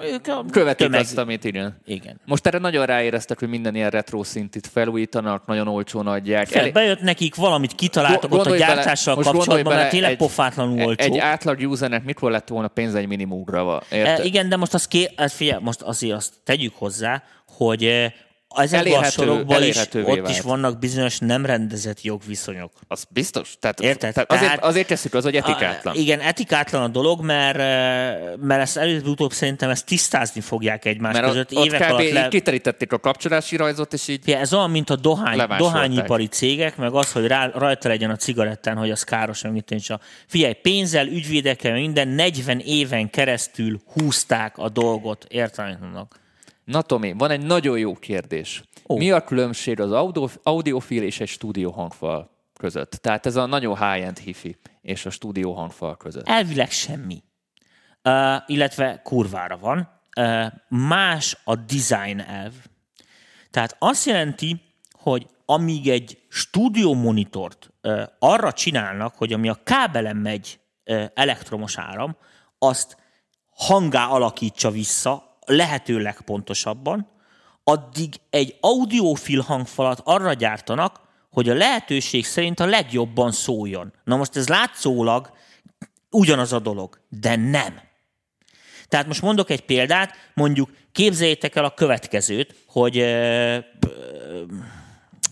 [0.00, 1.80] ők a Követik tömeg- azt, amit igen.
[1.84, 2.20] Igen.
[2.24, 6.46] Most erre nagyon ráéreztek, hogy minden ilyen retro szintit felújítanak, nagyon olcsón adják.
[6.46, 9.92] Fel, Elég- bejött nekik valamit, kitaláltak ott a Gondolj bele- gyártással gondolj kapcsolatban, mert bele
[9.92, 11.04] tényleg egy- pofátlanul olcsó.
[11.12, 13.82] Egy átlag usernek mikor lett volna pénz egy minimumra?
[13.88, 18.12] E, igen, de most azt, ké, figyelj, most azért azt tegyük hozzá, hogy
[18.56, 20.40] ezekben a sorokban is, ott is vált.
[20.40, 22.72] vannak bizonyos nem rendezett jogviszonyok.
[22.88, 23.54] Az biztos.
[23.60, 24.12] Tehát, Érted?
[24.12, 25.94] Tehát azért, Tehát- azért tesszük az, hogy etikátlan.
[25.94, 31.12] A, igen, etikátlan a dolog, mert, e, mert ezt előbb-utóbb szerintem ezt tisztázni fogják egymás
[31.12, 31.52] Mert között.
[31.56, 31.90] ott, évek kb.
[31.92, 32.28] alatt le...
[32.28, 36.92] kiterítették a kapcsolási rajzot, és így Figyelj, Ez olyan, mint a dohány, dohányipari cégek, meg
[36.92, 40.02] az, hogy rá, rajta legyen a cigarettán, hogy az káros, meg mit én csak.
[40.26, 46.20] Figyelj, pénzzel, ügyvédekkel, minden 40 éven keresztül húzták a dolgot, értelmetlenek.
[46.64, 48.62] Na Tomi, van egy nagyon jó kérdés.
[48.88, 48.96] Ó.
[48.96, 52.90] Mi a különbség az audio, audiofil és egy stúdió hangfal között?
[52.90, 56.28] Tehát ez a nagyon high-end hifi és a stúdió hangfal között.
[56.28, 57.22] Elvileg semmi.
[58.04, 59.88] Uh, illetve kurvára van.
[60.20, 62.52] Uh, más a design elv.
[63.50, 64.60] Tehát azt jelenti,
[64.92, 71.78] hogy amíg egy stúdió monitort uh, arra csinálnak, hogy ami a kábelen megy uh, elektromos
[71.78, 72.16] áram,
[72.58, 72.96] azt
[73.50, 77.10] hangá alakítsa vissza, lehető legpontosabban,
[77.64, 83.92] addig egy audiofil hangfalat arra gyártanak, hogy a lehetőség szerint a legjobban szóljon.
[84.04, 85.32] Na most ez látszólag
[86.10, 87.80] ugyanaz a dolog, de nem.
[88.88, 93.58] Tehát most mondok egy példát, mondjuk képzeljétek el a következőt, hogy ö,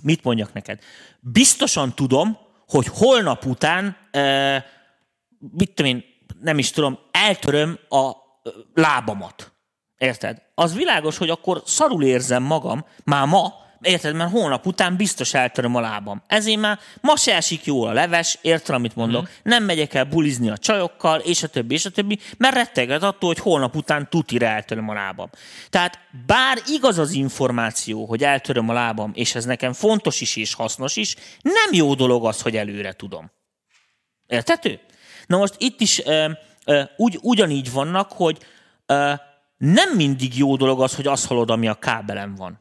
[0.03, 0.81] mit mondjak neked.
[1.21, 2.39] Biztosan tudom,
[2.69, 4.57] hogy holnap után, ö,
[5.39, 6.05] mit tudom én,
[6.41, 8.13] nem is tudom, eltöröm a
[8.75, 9.53] lábamat.
[10.01, 10.43] Érted?
[10.55, 15.75] Az világos, hogy akkor szarul érzem magam, már ma, érted, mert holnap után biztos eltöröm
[15.75, 16.23] a lábam.
[16.27, 19.23] Ezért már ma se esik jól a leves, érted, amit mondok?
[19.23, 19.31] Mhm.
[19.43, 23.29] Nem megyek el bulizni a csajokkal, és a többi, és a többi, mert retteget attól,
[23.29, 25.31] hogy holnap után tutira eltöröm a lábam.
[25.71, 30.55] Tehát bár igaz az információ, hogy eltöröm a lábam, és ez nekem fontos is és
[30.55, 33.31] hasznos is, nem jó dolog az, hogy előre tudom.
[34.27, 34.81] Értető?
[35.27, 36.31] Na most itt is ö,
[36.65, 38.39] ö, ugy, ugyanígy vannak, hogy
[38.87, 39.13] ö,
[39.61, 42.59] nem mindig jó dolog az, hogy azt hallod, ami a kábelen van.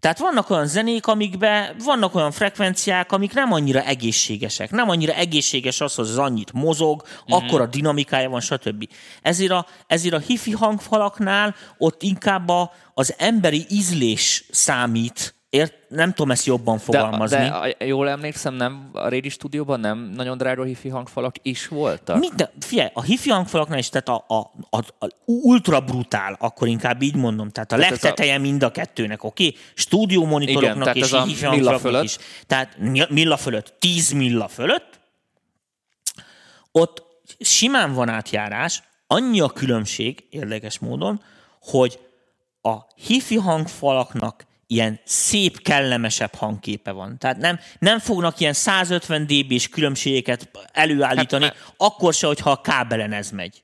[0.00, 4.70] Tehát vannak olyan zenék, amikben vannak olyan frekvenciák, amik nem annyira egészségesek.
[4.70, 7.44] Nem annyira egészséges az, hogy az annyit mozog, mm-hmm.
[7.44, 8.88] akkor a dinamikája van, stb.
[9.22, 15.74] Ezért a, ezért a hifi hangfalaknál ott inkább a, az emberi ízlés számít, Ért?
[15.88, 17.36] Nem tudom ezt jobban De, fogalmazni.
[17.36, 22.18] de a- jól emlékszem, nem a régi stúdióban nem nagyon drága hifi hangfalak is voltak?
[22.18, 27.02] Minden, figyelj, a hifi hangfalaknál is, tehát a, a, a, a ultra brutál, akkor inkább
[27.02, 29.46] így mondom, tehát a Tehát legteteje mind a kettőnek, oké?
[29.46, 29.60] Okay?
[29.74, 32.16] Stúdió Igen, monitoroknak tehát és a hifi hangfalaknak is.
[32.46, 35.00] Tehát mi- milla fölött, 10 milla fölött,
[36.72, 37.02] ott
[37.38, 41.22] simán van átjárás, annyi a különbség, érdekes módon,
[41.60, 41.98] hogy
[42.62, 47.18] a hifi hangfalaknak ilyen szép, kellemesebb hangképe van.
[47.18, 51.72] Tehát nem, nem fognak ilyen 150 dB-s különbségeket előállítani, hát, mert...
[51.76, 53.62] akkor se, hogyha a kábelen ez megy.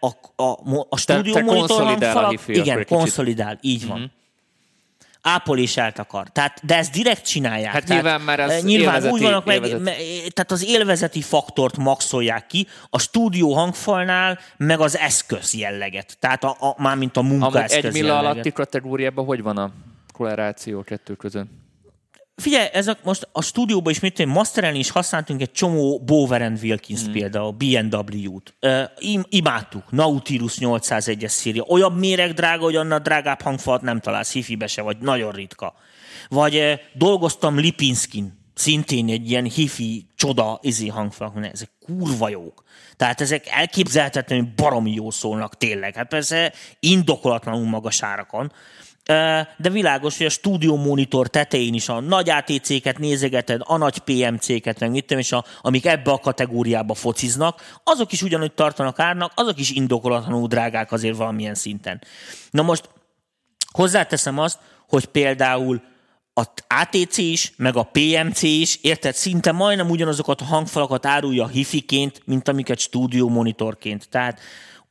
[0.00, 0.06] A,
[0.42, 3.98] a, a stúdió monitor hangfalak, igen, konszolidál, így van.
[3.98, 4.22] Mm-hmm
[5.24, 6.28] ápolisát akar.
[6.28, 7.72] Tehát, de ezt direkt csinálják.
[7.72, 9.60] Hát tehát, nyilván már ez nyilván úgy vannak meg,
[10.32, 16.16] tehát az élvezeti faktort maxolják ki, a stúdió hangfalnál meg az eszköz jelleget.
[16.20, 19.70] Tehát a, a, már mint a munkaeszköz Egy milla alatti kategóriában hogy van a
[20.12, 21.46] korreláció kettő között?
[22.36, 26.58] Figyelj, ez a, most a stúdióban is mit masterelni is használtunk egy csomó Bower and
[26.62, 27.12] Wilkins hmm.
[27.12, 28.54] például, BMW-t.
[28.60, 31.62] Uh, im, imádtuk, Nautilus 801-es széria.
[31.62, 35.74] Olyan méreg drága, hogy annál drágább hangfalat nem találsz hifibe se, vagy nagyon ritka.
[36.28, 42.64] Vagy uh, dolgoztam Lipinskin, szintén egy ilyen hifi csoda izi hangfalak, ezek kurva jók.
[42.96, 45.94] Tehát ezek elképzelhetetlenül baromi jó szólnak tényleg.
[45.94, 48.52] Hát persze indokolatlanul magas árakon,
[49.56, 54.80] de világos, hogy a stúdió monitor tetején is a nagy ATC-ket nézegeted, a nagy PMC-ket,
[54.80, 59.58] meg mit és a, amik ebbe a kategóriába fociznak, azok is ugyanúgy tartanak árnak, azok
[59.58, 62.02] is indokolatlanul drágák azért valamilyen szinten.
[62.50, 62.88] Na most
[63.72, 65.82] hozzáteszem azt, hogy például
[66.34, 72.22] a ATC is, meg a PMC is, érted, szinte majdnem ugyanazokat a hangfalakat árulja hifiként,
[72.24, 74.08] mint amiket stúdió monitorként.
[74.08, 74.40] Tehát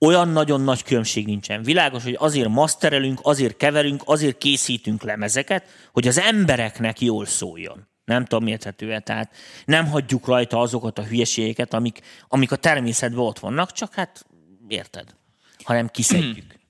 [0.06, 1.64] olyan nagyon nagy különbség nincsen.
[1.64, 7.88] Világos, hogy azért masterelünk, azért keverünk, azért készítünk lemezeket, hogy az embereknek jól szóljon.
[8.06, 9.36] Nem tudom, érthető Tehát
[9.66, 14.26] nem hagyjuk rajta azokat a hülyeségeket, amik, amik a természetben ott vannak, csak hát
[14.68, 15.16] érted,
[15.64, 16.45] hanem kiszedjük.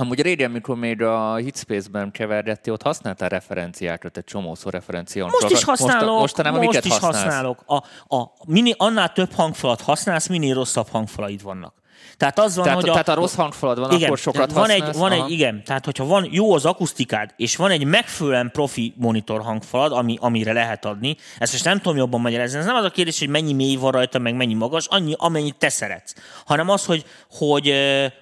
[0.00, 5.28] Amúgy régen, amikor még a Hitspace-ben kevergettél, ott használtál referenciákat, egy csomószor referencián.
[5.40, 7.22] Most is használok, most, most, most is használsz?
[7.22, 7.62] használok.
[7.66, 7.76] A,
[8.16, 11.74] a, mini, annál több hangfalat használsz, minél rosszabb hangfalaid vannak.
[12.18, 14.70] Tehát az van, tehát, hogy a, tehát a rossz hangfalad van, igen, akkor sokat van
[14.70, 18.94] egy, van egy, Igen, tehát hogyha van jó az akusztikád, és van egy megfelelően profi
[18.96, 22.84] monitor hangfalad, ami, amire lehet adni, ezt most nem tudom jobban magyarázni, ez nem az
[22.84, 26.14] a kérdés, hogy mennyi mély van rajta, meg mennyi magas, annyi, amennyit te szeretsz,
[26.46, 27.72] hanem az, hogy, hogy,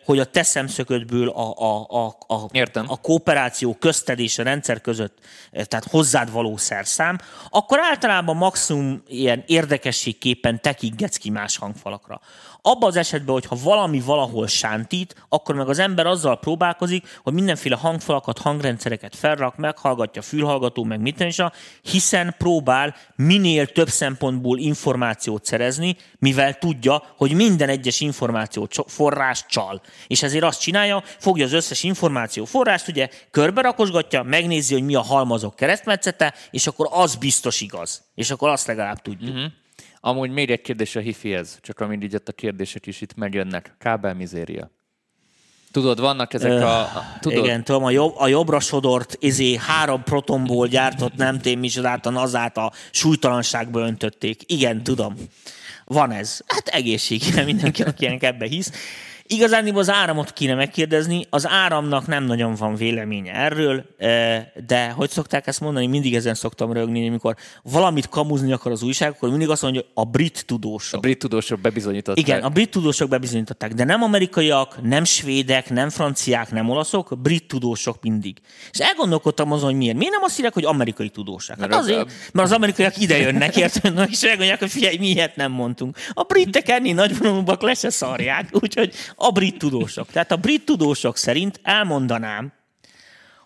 [0.05, 2.85] hogy a te szemszöködből a, a, a, a, Értem.
[2.89, 5.19] a kooperáció közted és a rendszer között,
[5.53, 7.19] tehát hozzád való szerszám,
[7.51, 12.21] akkor általában maximum ilyen érdekességképpen tekiggetsz ki más hangfalakra.
[12.69, 17.77] Abban az esetben, hogyha valami valahol sántít, akkor meg az ember azzal próbálkozik, hogy mindenféle
[17.77, 21.37] hangfalakat, hangrendszereket felrak, meghallgatja fülhallgató, meg mit is,
[21.83, 29.83] hiszen próbál minél több szempontból információt szerezni, mivel tudja, hogy minden egyes információ forrás csal.
[30.07, 35.03] És ezért azt csinálja, fogja az összes információ forrást, ugye körberakosgatja, megnézi, hogy mi a
[35.03, 38.03] halmazok keresztmetszete, és akkor az biztos igaz.
[38.15, 39.35] És akkor azt legalább tudjuk.
[39.35, 39.53] Uh-huh.
[40.01, 43.75] Amúgy még egy kérdés a hifihez, csak amint így a kérdések is itt megjönnek.
[43.79, 44.71] Kábelmizéria.
[45.77, 46.81] Tudod, vannak ezek a...
[46.81, 47.45] a tudod?
[47.45, 52.57] Igen, tudom, a, jobb, a jobbra sodort izé, három protonból gyártott nem tém micsodáta nazát
[52.57, 54.43] a súlytalanságba öntötték.
[54.47, 55.15] Igen, tudom.
[55.85, 56.41] Van ez.
[56.47, 58.73] Hát egészség, mindenki, aki ebbe hisz.
[59.27, 63.85] Igazán az áramot kéne megkérdezni, az áramnak nem nagyon van véleménye erről,
[64.67, 69.11] de hogy szokták ezt mondani, mindig ezen szoktam rögni, amikor valamit kamuzni akar az újság,
[69.11, 70.99] akkor mindig azt mondja, hogy a brit tudósok.
[70.99, 72.27] A brit tudósok bebizonyították.
[72.27, 77.49] Igen, a brit tudósok bebizonyították, de nem amerikaiak, nem svédek, nem franciák, nem olaszok, brit
[77.49, 78.37] tudósok mindig.
[78.73, 79.97] És elgondolkodtam azon, hogy miért.
[79.97, 81.61] Miért nem azt írják, hogy amerikai tudósok?
[81.61, 84.07] Hát azért, mert az amerikaiak ide jönnek, érted?
[84.11, 85.97] És elgondolják, hogy figyelj, mi ilyet nem mondtunk.
[86.13, 90.11] A britek ennél nagyvonalúbbak le se szarják, úgyhogy a brit tudósok.
[90.11, 92.53] Tehát a brit tudósok szerint elmondanám,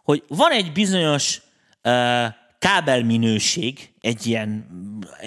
[0.05, 1.43] hogy van egy bizonyos
[1.85, 2.27] uh,
[2.59, 4.66] kábelminőség, egy ilyen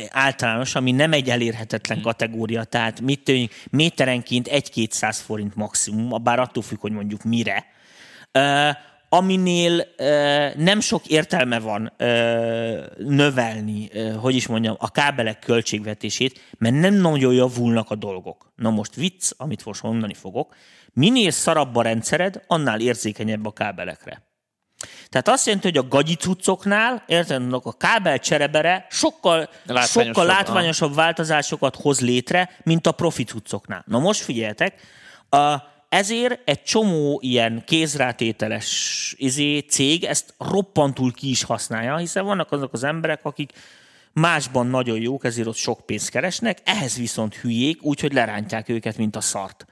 [0.10, 6.64] általános, ami nem egy elérhetetlen kategória, tehát mit tűnik, méterenként 1-200 forint maximum, bár attól
[6.64, 7.66] függ, hogy mondjuk mire.
[8.34, 8.76] Uh,
[9.14, 9.86] aminél
[10.56, 11.94] nem sok értelme van
[12.98, 13.90] növelni,
[14.20, 18.52] hogy is mondjam, a kábelek költségvetését, mert nem nagyon javulnak a dolgok.
[18.56, 20.56] Na most vicc, amit most mondani fogok,
[20.94, 24.22] minél szarabb a rendszered, annál érzékenyebb a kábelekre.
[25.10, 30.96] Tehát azt jelenti, hogy a gagyi cuccoknál, érted, a kábel cserebere sokkal, látványosabb, sokkal látványosabb
[30.96, 33.84] változásokat hoz létre, mint a profi cuccoknál.
[33.88, 34.82] Na most figyeljetek,
[35.30, 42.52] a, ezért egy csomó ilyen kézrátételes izé, cég ezt roppantul ki is használja, hiszen vannak
[42.52, 43.52] azok az emberek, akik
[44.14, 49.16] másban nagyon jók, ezért ott sok pénzt keresnek, ehhez viszont hülyék, úgyhogy lerántják őket, mint
[49.16, 49.66] a szart.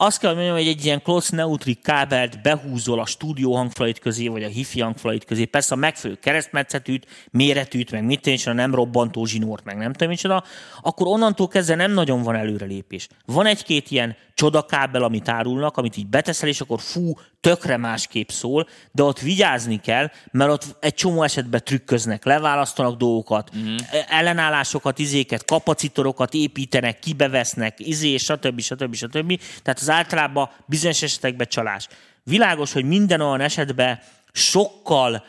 [0.00, 4.42] Azt kell mondjam, hogy egy ilyen close neutrik kábelt behúzol a stúdió hangfalait közé, vagy
[4.42, 9.24] a hifi hangfalait közé, persze a megfelelő keresztmetszetűt, méretűt, meg mit és a nem robbantó
[9.24, 10.44] zsinórt, meg nem tudom micsoda,
[10.82, 13.08] akkor onnantól kezdve nem nagyon van előrelépés.
[13.26, 18.68] Van egy-két ilyen csodakábel, amit árulnak, amit így beteszel, és akkor fú, tökre másképp szól,
[18.92, 23.76] de ott vigyázni kell, mert ott egy csomó esetben trükköznek, leválasztanak dolgokat, mm.
[24.08, 28.60] ellenállásokat, izéket, kapacitorokat építenek, kibevesznek, izé, stb.
[28.60, 28.94] stb.
[28.94, 29.40] stb.
[29.62, 31.88] Tehát az általában bizonyos esetekben csalás.
[32.22, 34.00] Világos, hogy minden olyan esetben
[34.32, 35.24] sokkal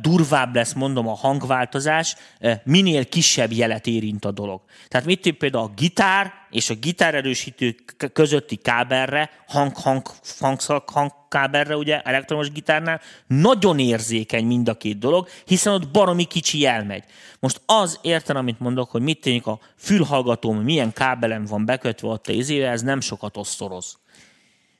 [0.00, 2.16] durvább lesz, mondom, a hangváltozás,
[2.64, 4.60] minél kisebb jelet érint a dolog.
[4.88, 7.74] Tehát mit például a gitár és a gitárerősítő
[8.12, 10.06] közötti kábelre, hang, hang,
[10.38, 16.24] hang, hang kábelre, ugye, elektromos gitárnál, nagyon érzékeny mind a két dolog, hiszen ott baromi
[16.24, 17.04] kicsi elmegy.
[17.40, 22.26] Most az érten, amit mondok, hogy mit tényleg a fülhallgatóm, milyen kábelem van bekötve ott
[22.26, 23.98] a izére, ez nem sokat osztoroz.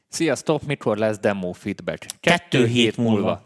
[0.08, 2.06] Sziasztok, mikor lesz demo feedback?
[2.20, 3.12] Kettő, Kettő hét múlva.
[3.12, 3.44] múlva.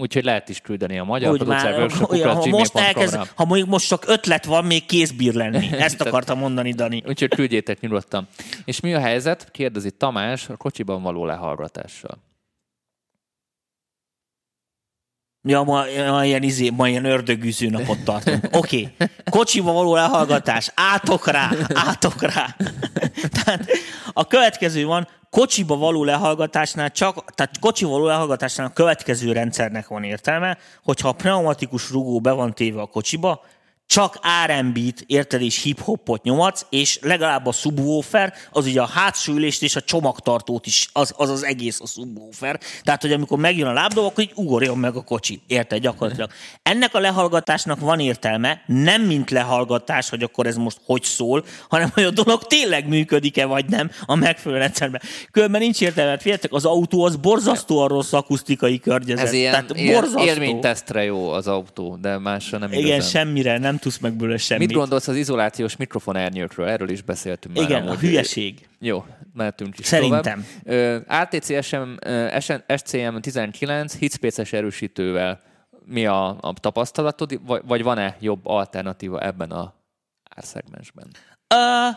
[0.00, 1.90] Úgyhogy lehet is küldeni a magyar Úgy már,
[2.22, 5.72] ha, most elkezd, ha mondjuk most csak ötlet van, még kész bír lenni.
[5.78, 7.02] Ezt akartam mondani, Dani.
[7.06, 8.28] Úgyhogy küldjétek nyugodtan.
[8.64, 9.50] És mi a helyzet?
[9.50, 12.18] Kérdezi Tamás a kocsiban való lehallgatással.
[15.42, 18.44] Ja, ma, ma ilyen, izé, ma ilyen ördögűző napot tartunk.
[18.56, 19.08] Oké, okay.
[19.30, 22.56] kocsiba való lehallgatás, átok rá, átok rá.
[23.44, 23.66] Tehát
[24.12, 30.04] a következő van, kocsiba való lehallgatásnál csak, tehát kocsiba való lehallgatásnál a következő rendszernek van
[30.04, 33.44] értelme, hogyha a pneumatikus rugó be van téve a kocsiba,
[33.90, 39.62] csak R&B-t, érted, és hip-hopot nyomatsz, és legalább a subwoofer, az ugye a hátsó ülést
[39.62, 42.60] és a csomagtartót is, az az, az egész a subwoofer.
[42.82, 45.40] Tehát, hogy amikor megjön a lábdob, akkor így ugorjon meg a kocsi.
[45.46, 46.30] Érted, gyakorlatilag.
[46.62, 51.90] Ennek a lehallgatásnak van értelme, nem mint lehallgatás, hogy akkor ez most hogy szól, hanem
[51.94, 55.00] hogy a dolog tényleg működik-e vagy nem a megfelelő rendszerben.
[55.30, 59.26] Különben nincs értelme, mert figyeljetek, az autó az borzasztóan rossz akusztikai környezet.
[59.26, 60.24] Ez ilyen Tehát borzasztó.
[60.24, 63.08] élménytesztre jó az autó, de másra nem Igen, igazán.
[63.08, 64.66] semmire, nem tudsz meg belőle semmit.
[64.66, 66.68] Mit gondolsz az izolációs mikrofon ernyőkről?
[66.68, 67.64] Erről is beszéltünk már.
[67.64, 67.94] Igen, amúgy.
[67.94, 68.68] a hülyeség.
[68.78, 69.04] Jó,
[69.34, 70.46] mehetünk is Szerintem.
[70.64, 71.04] tovább.
[71.08, 71.90] ATC SM,
[72.76, 75.40] SCM 19 hitspéces erősítővel
[75.84, 79.74] mi a, a tapasztalatod, vagy, vagy van-e jobb alternatíva ebben a
[80.36, 81.06] árszegmensben?
[81.54, 81.96] Uh,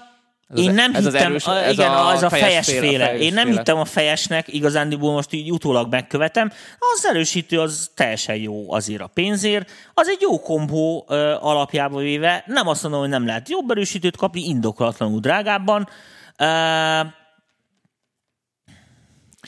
[0.53, 3.19] ez Én nem ez hittem, az erős, ez igen, a az a fejes, fejes.
[3.19, 6.51] Én nem hittem a fejesnek, igazándiból most így utólag megkövetem.
[6.93, 9.71] Az erősítő az teljesen jó azért a pénzért.
[9.93, 12.43] Az egy jó kombó ö, alapjába véve.
[12.47, 15.89] Nem azt mondom, hogy nem lehet jobb erősítőt kapni, indokolatlanul drágábban.
[16.37, 16.45] Ö,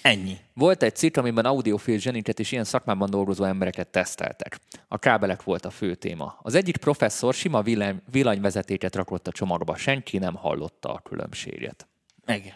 [0.01, 0.37] ennyi.
[0.57, 4.59] Volt egy cikk, amiben audiofil zseniket és ilyen szakmában dolgozó embereket teszteltek.
[4.87, 6.37] A kábelek volt a fő téma.
[6.41, 11.87] Az egyik professzor sima villany, villanyvezetéket rakott a csomagba, senki nem hallotta a különbséget.
[12.27, 12.53] Igen.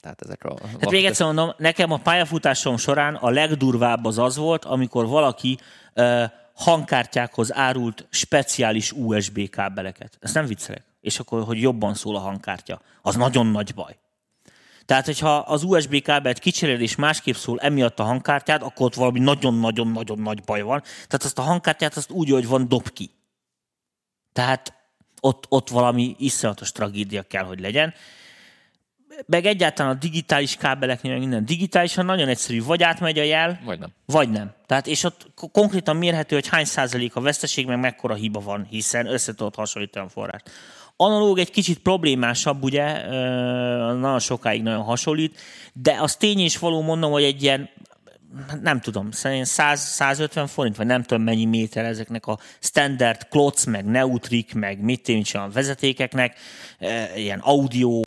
[0.00, 0.56] Tehát ezek a...
[0.80, 5.58] Hát még egyszer mondom, nekem a pályafutásom során a legdurvább az az volt, amikor valaki
[5.94, 6.22] uh,
[6.54, 10.16] hangkártyákhoz árult speciális USB kábeleket.
[10.20, 10.84] Ezt nem viccelek.
[11.00, 12.80] És akkor, hogy jobban szól a hangkártya.
[13.02, 13.96] Az nagyon nagy baj.
[14.86, 19.18] Tehát, hogyha az USB kábelt kicseréled és másképp szól emiatt a hangkártyát, akkor ott valami
[19.18, 20.80] nagyon-nagyon-nagyon nagy baj van.
[20.82, 23.10] Tehát azt a hangkártyát azt úgy, hogy van, dob ki.
[24.32, 24.74] Tehát
[25.20, 27.94] ott, ott valami iszonyatos tragédia kell, hogy legyen.
[29.26, 33.90] Meg egyáltalán a digitális kábeleknél minden digitálisan nagyon egyszerű, vagy átmegy a jel, vagy nem.
[34.06, 34.52] Vagy nem.
[34.66, 39.06] Tehát, és ott konkrétan mérhető, hogy hány százalék a veszteség, meg mekkora hiba van, hiszen
[39.06, 40.50] össze tudod hasonlítani a forrást.
[41.02, 43.08] Analóg egy kicsit problémásabb, ugye,
[43.92, 45.40] nagyon sokáig nagyon hasonlít,
[45.72, 47.70] de az tény is való mondom, hogy egy ilyen
[48.62, 53.64] nem tudom, szerintem 100, 150 forint, vagy nem tudom mennyi méter ezeknek a standard klotz,
[53.64, 56.36] meg neutrik, meg mit is a vezetékeknek,
[57.16, 58.00] ilyen audio,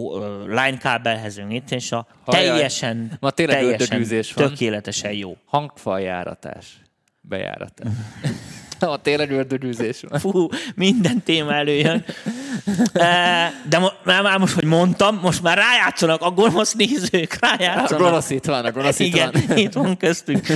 [0.46, 5.38] line kábelhez, mit és a teljesen, ma teljesen tökéletesen jó.
[5.46, 6.82] Hangfaljáratás,
[7.22, 7.88] bejáratás.
[8.94, 10.20] a tényleg ördögűzés van.
[10.20, 12.06] Fú, minden téma előjön.
[13.70, 17.92] De már most, hogy mondtam, most már rájátszanak a gonosz nézők, rájátszanak.
[17.92, 19.58] A gonosz itt van, a gonosz itt Igen, van.
[19.58, 20.48] itt van köztünk.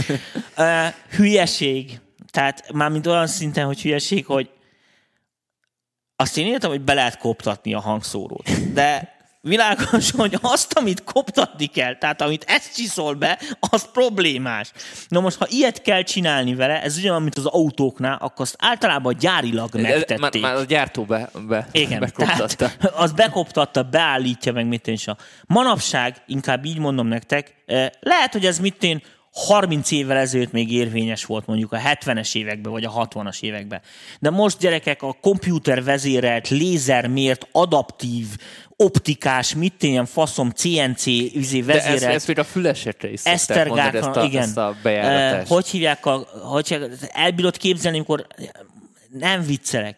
[1.09, 1.99] Hülyeség.
[2.31, 4.49] Tehát már mint olyan szinten, hogy hülyeség, hogy
[6.15, 8.73] azt én értem, hogy be lehet koptatni a hangszórót.
[8.73, 9.17] De
[9.49, 14.71] világos, hogy azt, amit koptatni kell, tehát amit ezt csiszol be, az problémás.
[15.07, 19.15] Na most, ha ilyet kell csinálni vele, ez ugyanolyan, mint az autóknál, akkor azt általában
[19.19, 20.19] gyárilag megtették.
[20.19, 22.71] Már, már a gyártó be, be, Igen, bekoptatta.
[23.03, 24.97] az bekoptatta, beállítja meg mit én
[25.47, 30.71] Manapság, inkább így mondom nektek, eh, lehet, hogy ez mit én 30 évvel ezelőtt még
[30.71, 33.81] érvényes volt mondjuk a 70-es években, vagy a 60-as években.
[34.19, 38.27] De most gyerekek a komputer vezérelt, lézermért, adaptív,
[38.83, 41.05] optikás, mit ilyen faszom, CNC
[41.35, 41.99] üzé vezérelt.
[41.99, 44.41] De ezt, ezt még a fülesekre is Esztergák, ezt a, igen.
[44.41, 45.47] Ezt a bejáratást.
[45.47, 46.77] hogy hívják, a, hogy
[47.11, 48.27] elbírod képzelni, amikor
[49.09, 49.97] nem viccelek.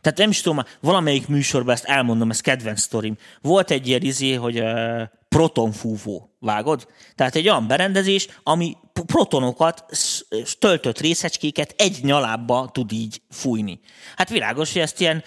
[0.00, 3.16] Tehát nem is tudom, valamelyik műsorban ezt elmondom, ez kedvenc sztorim.
[3.40, 6.86] Volt egy ilyen izé, hogy uh, protonfúvó, vágod?
[7.14, 8.76] Tehát egy olyan berendezés, ami
[9.06, 9.84] protonokat,
[10.58, 13.80] töltött részecskéket egy nyalábba tud így fújni.
[14.16, 15.24] Hát világos, hogy ezt ilyen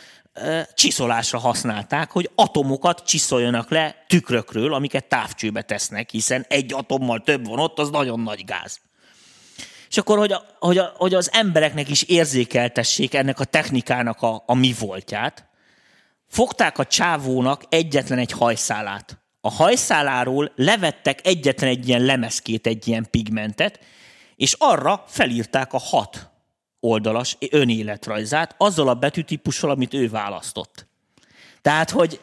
[0.74, 7.60] csiszolásra használták, hogy atomokat csiszoljanak le tükrökről, amiket távcsőbe tesznek, hiszen egy atommal több van
[7.60, 8.80] ott, az nagyon nagy gáz
[9.96, 14.44] és akkor, hogy, a, hogy, a, hogy az embereknek is érzékeltessék ennek a technikának a,
[14.46, 15.48] a mi voltját,
[16.28, 19.18] fogták a csávónak egyetlen egy hajszálát.
[19.42, 23.80] A hajszáláról levettek egyetlen egy ilyen lemezkét, egy ilyen pigmentet,
[24.36, 26.30] és arra felírták a hat
[26.86, 30.88] oldalas önéletrajzát azzal a betűtípussal, amit ő választott.
[31.62, 32.20] Tehát, hogy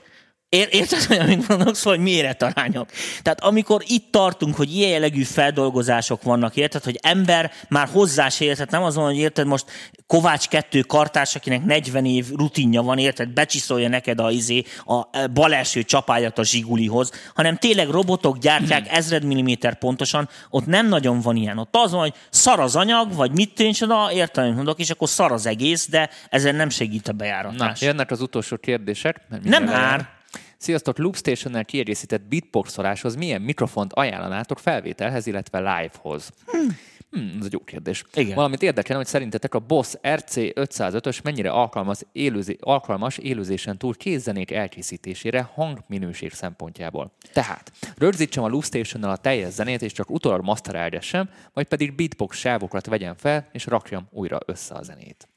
[0.53, 2.91] Érted, hogy amit mondok, szóval, hogy méretarányok.
[3.23, 8.45] Tehát amikor itt tartunk, hogy ilyen jellegű feldolgozások vannak, érted, hogy ember már hozzá se
[8.45, 9.65] érted, nem azon, hogy érted, most
[10.07, 15.55] Kovács kettő kartárs, akinek 40 év rutinja van, érted, becsiszolja neked a, izé, a bal
[15.55, 18.97] első csapáját a zsigulihoz, hanem tényleg robotok gyártják hmm.
[18.97, 21.59] ezred milliméter pontosan, ott nem nagyon van ilyen.
[21.59, 25.33] Ott az van, hogy szar az anyag, vagy mit tűncsoda, érted, mondok, és akkor szar
[25.33, 27.81] az egész, de ezen nem segít a bejáratás.
[27.81, 29.21] Na, jönnek az utolsó kérdések.
[29.43, 30.21] Nem már.
[30.63, 36.31] Sziasztok, Loopstation-nel kiegészített beatboxoláshoz milyen mikrofont ajánlanátok felvételhez, illetve livehoz?
[36.47, 36.77] Hmm.
[37.11, 38.05] Hmm, ez egy jó kérdés.
[38.15, 38.35] Igen.
[38.35, 44.51] Valamit érdekel, hogy szerintetek a Boss RC 505-ös mennyire alkalmas, élőzé, alkalmas élőzésen túl kézzenék
[44.51, 47.13] elkészítésére hangminőség szempontjából.
[47.33, 52.87] Tehát rögzítsem a Loopstation-nal a teljes zenét, és csak utólag masterelgessem, vagy pedig beatbox sávokat
[52.87, 55.29] vegyem fel, és rakjam újra össze a zenét.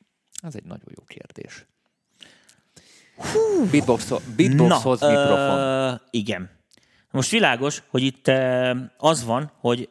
[0.41, 1.65] Ez egy nagyon jó kérdés.
[3.71, 5.89] Beatbox, beatboxhoz Na, mikrofon.
[5.91, 6.49] Uh, igen.
[7.11, 9.89] Most világos, hogy itt uh, az van, hogy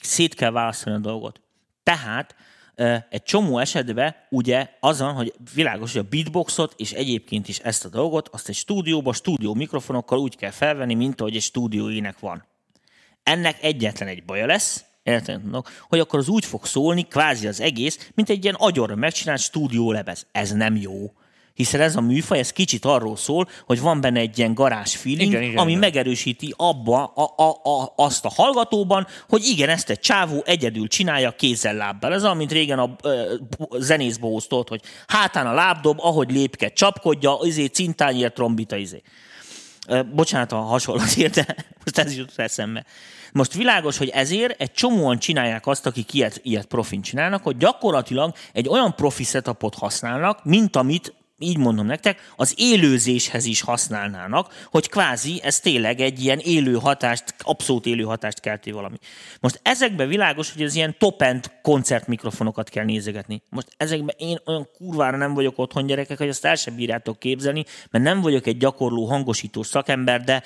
[0.00, 1.40] szét kell választani a dolgot.
[1.82, 2.34] Tehát
[2.76, 7.84] uh, egy csomó esetben ugye azon, hogy világos, hogy a beatboxot és egyébként is ezt
[7.84, 12.44] a dolgot, azt egy stúdióba, stúdió mikrofonokkal úgy kell felvenni, mint ahogy egy stúdióének van.
[13.22, 15.40] Ennek egyetlen egy baja lesz, érted,
[15.88, 19.92] hogy akkor az úgy fog szólni, kvázi az egész, mint egy ilyen agyorra megcsinált stúdió
[19.92, 20.26] lebez.
[20.32, 21.12] Ez nem jó
[21.54, 25.30] hiszen ez a műfaj, ez kicsit arról szól, hogy van benne egy ilyen garázs feeling,
[25.30, 25.80] igen, igen, ami igen.
[25.80, 31.30] megerősíti abba a, a, a, azt a hallgatóban, hogy igen, ezt egy csávó egyedül csinálja
[31.30, 32.12] kézzel lábbal.
[32.12, 32.96] Ez amit régen a,
[33.58, 39.02] a zenészbe osztott, hogy hátán a lábdob, ahogy lépke, csapkodja, izé, cintányért, trombita, izé.
[40.14, 42.84] Bocsánat a hasonlatért, de most ez jut eszembe.
[43.32, 48.34] Most világos, hogy ezért egy csomóan csinálják azt, akik ilyet, ilyet profin csinálnak, hogy gyakorlatilag
[48.52, 54.88] egy olyan profi setupot használnak, mint amit így mondom nektek, az élőzéshez is használnának, hogy
[54.88, 58.96] kvázi ez tényleg egy ilyen élő hatást, abszolút élő hatást kelti valami.
[59.40, 63.42] Most ezekben világos, hogy ez ilyen top-end koncertmikrofonokat kell nézegetni.
[63.48, 67.64] Most ezekben én olyan kurvára nem vagyok otthon gyerekek, hogy azt el sem bírjátok képzelni,
[67.90, 70.42] mert nem vagyok egy gyakorló hangosító szakember, de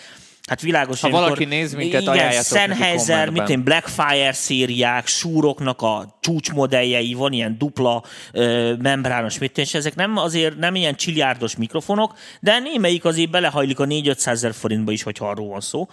[0.47, 6.19] Hát világos, ha valaki amikor, néz minket, igen, Sennheiser, mint én Blackfire szériák, súroknak a
[6.21, 12.15] csúcsmodelljei, van ilyen dupla ö, membrános, mit és ezek nem azért nem ilyen csiliárdos mikrofonok,
[12.41, 15.89] de némelyik azért belehajlik a 4-500 ezer forintba is, hogyha arról van szó.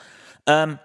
[0.46, 0.80] Um,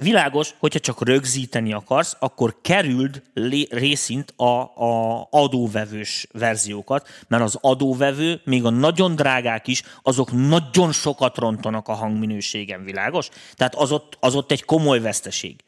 [0.00, 3.22] Világos, hogyha csak rögzíteni akarsz, akkor kerüld
[3.70, 10.92] részint a, a adóvevős verziókat, mert az adóvevő, még a nagyon drágák is, azok nagyon
[10.92, 13.28] sokat rontanak a hangminőségen, világos?
[13.54, 15.64] Tehát az ott, az ott egy komoly veszteség.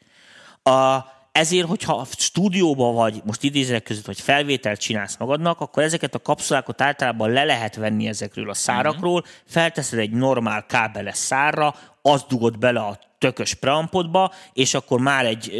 [0.63, 0.99] A,
[1.31, 6.81] ezért, hogyha stúdióban vagy, most idézek között, hogy felvételt csinálsz magadnak, akkor ezeket a kapszulákat
[6.81, 12.79] általában le lehet venni ezekről a szárakról, felteszed egy normál kábeles szárra, azt dugod bele
[12.79, 15.51] a tökös preampodba, és akkor már egy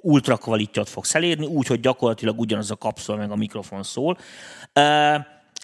[0.00, 4.18] ultra kvalitjat fogsz elérni, úgy, hogy gyakorlatilag ugyanaz a kapszula meg a mikrofon szól.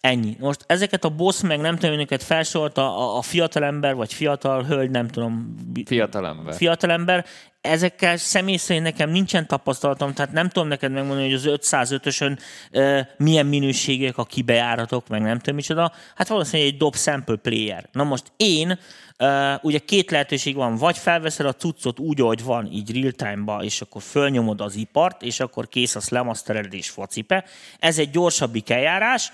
[0.00, 0.36] Ennyi.
[0.40, 4.90] Most ezeket a boss, meg nem tudom, őket felsorolta a, a fiatalember, vagy fiatal hölgy,
[4.90, 5.54] nem tudom.
[5.84, 6.54] Fiatalember.
[6.54, 7.24] Fiatalember.
[7.60, 12.38] Ezekkel személy szerint nekem nincsen tapasztalatom, tehát nem tudom neked megmondani, hogy az 505-ösön
[12.72, 15.92] uh, milyen minőségek a kibejáratok, meg nem tudom micsoda.
[16.14, 17.88] Hát valószínűleg egy dob sample player.
[17.92, 18.78] Na most én
[19.18, 23.80] Uh, ugye két lehetőség van, vagy felveszed a cuccot úgy, ahogy van, így real-time-ba, és
[23.80, 27.44] akkor fölnyomod az ipart, és akkor kész a lemastered és focipe.
[27.78, 29.30] Ez egy gyorsabbik eljárás,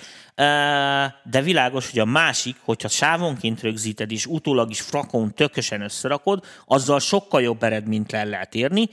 [1.25, 7.01] de világos, hogy a másik, hogyha sávonként rögzíted, és utólag is frakon tökösen összerakod, azzal
[7.01, 8.89] sokkal jobb eredményt le lehet érni,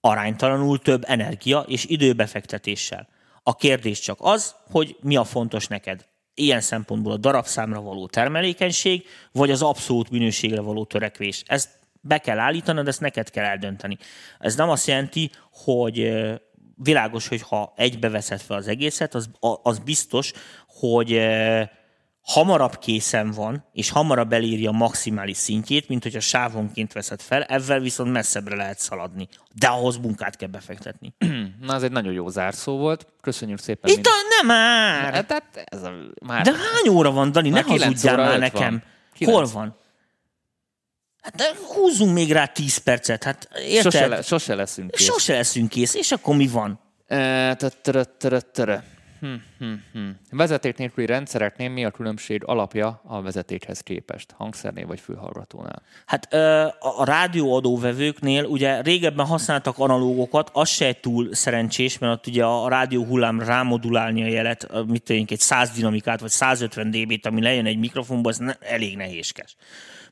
[0.00, 3.08] aránytalanul több energia és időbefektetéssel.
[3.42, 6.06] A kérdés csak az, hogy mi a fontos neked.
[6.38, 11.42] Ilyen szempontból a darabszámra való termelékenység, vagy az abszolút minőségre való törekvés.
[11.46, 11.68] Ezt
[12.00, 13.98] be kell állítanod, ezt neked kell eldönteni.
[14.38, 16.12] Ez nem azt jelenti, hogy
[16.74, 19.30] világos, hogy ha egybe veszed fel az egészet, az,
[19.62, 20.32] az biztos,
[20.66, 21.20] hogy
[22.26, 27.80] hamarabb készen van, és hamarabb elírja a maximális szintjét, mint hogyha sávonként veszed fel, ezzel
[27.80, 29.28] viszont messzebbre lehet szaladni.
[29.54, 31.14] De ahhoz munkát kell befektetni.
[31.66, 33.06] Na, ez egy nagyon jó zárszó volt.
[33.20, 33.90] Köszönjük szépen.
[33.90, 35.12] Itt a, nem már!
[35.12, 35.92] Hát, hát ez a,
[36.26, 36.42] már...
[36.42, 37.48] De hány óra van, Dani?
[37.48, 38.82] Ne hazudjál már nekem.
[39.18, 39.34] Van.
[39.34, 39.76] Hol van?
[41.20, 43.24] Hát de húzzunk még rá 10 percet.
[43.24, 43.92] Hát érted?
[43.92, 45.06] Sose, le, sose leszünk kész.
[45.06, 45.94] Sose leszünk kész.
[45.94, 46.80] És akkor mi van?
[47.06, 47.54] E,
[49.26, 50.08] Hm, hm, hm.
[50.30, 54.32] Vezeték nélküli rendszereknél mi a különbség alapja a vezetékhez képest?
[54.36, 55.82] Hangszernél vagy fülhallgatónál?
[56.06, 56.34] Hát
[56.78, 63.04] a rádióadóvevőknél ugye régebben használtak analógokat, az se túl szerencsés, mert ott ugye a rádió
[63.04, 67.78] hullám rámodulálni a jelet, mit tudjunk, egy 100 dinamikát, vagy 150 dB-t, ami lejön egy
[67.78, 69.56] mikrofonba, az elég nehézkes.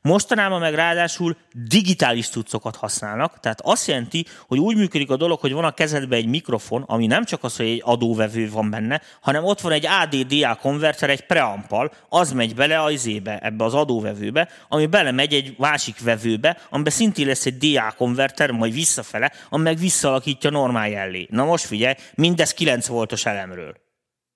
[0.05, 5.51] Mostanában meg ráadásul digitális cuccokat használnak, tehát azt jelenti, hogy úgy működik a dolog, hogy
[5.51, 9.43] van a kezedben egy mikrofon, ami nem csak az, hogy egy adóvevő van benne, hanem
[9.43, 14.49] ott van egy ADDA konverter, egy preampal, az megy bele a izébe, ebbe az adóvevőbe,
[14.69, 19.77] ami belemegy egy másik vevőbe, amiben szintén lesz egy DA konverter, majd visszafele, ami meg
[19.77, 21.27] visszalakítja normál jellé.
[21.29, 23.83] Na most figyelj, mindez 9 voltos elemről.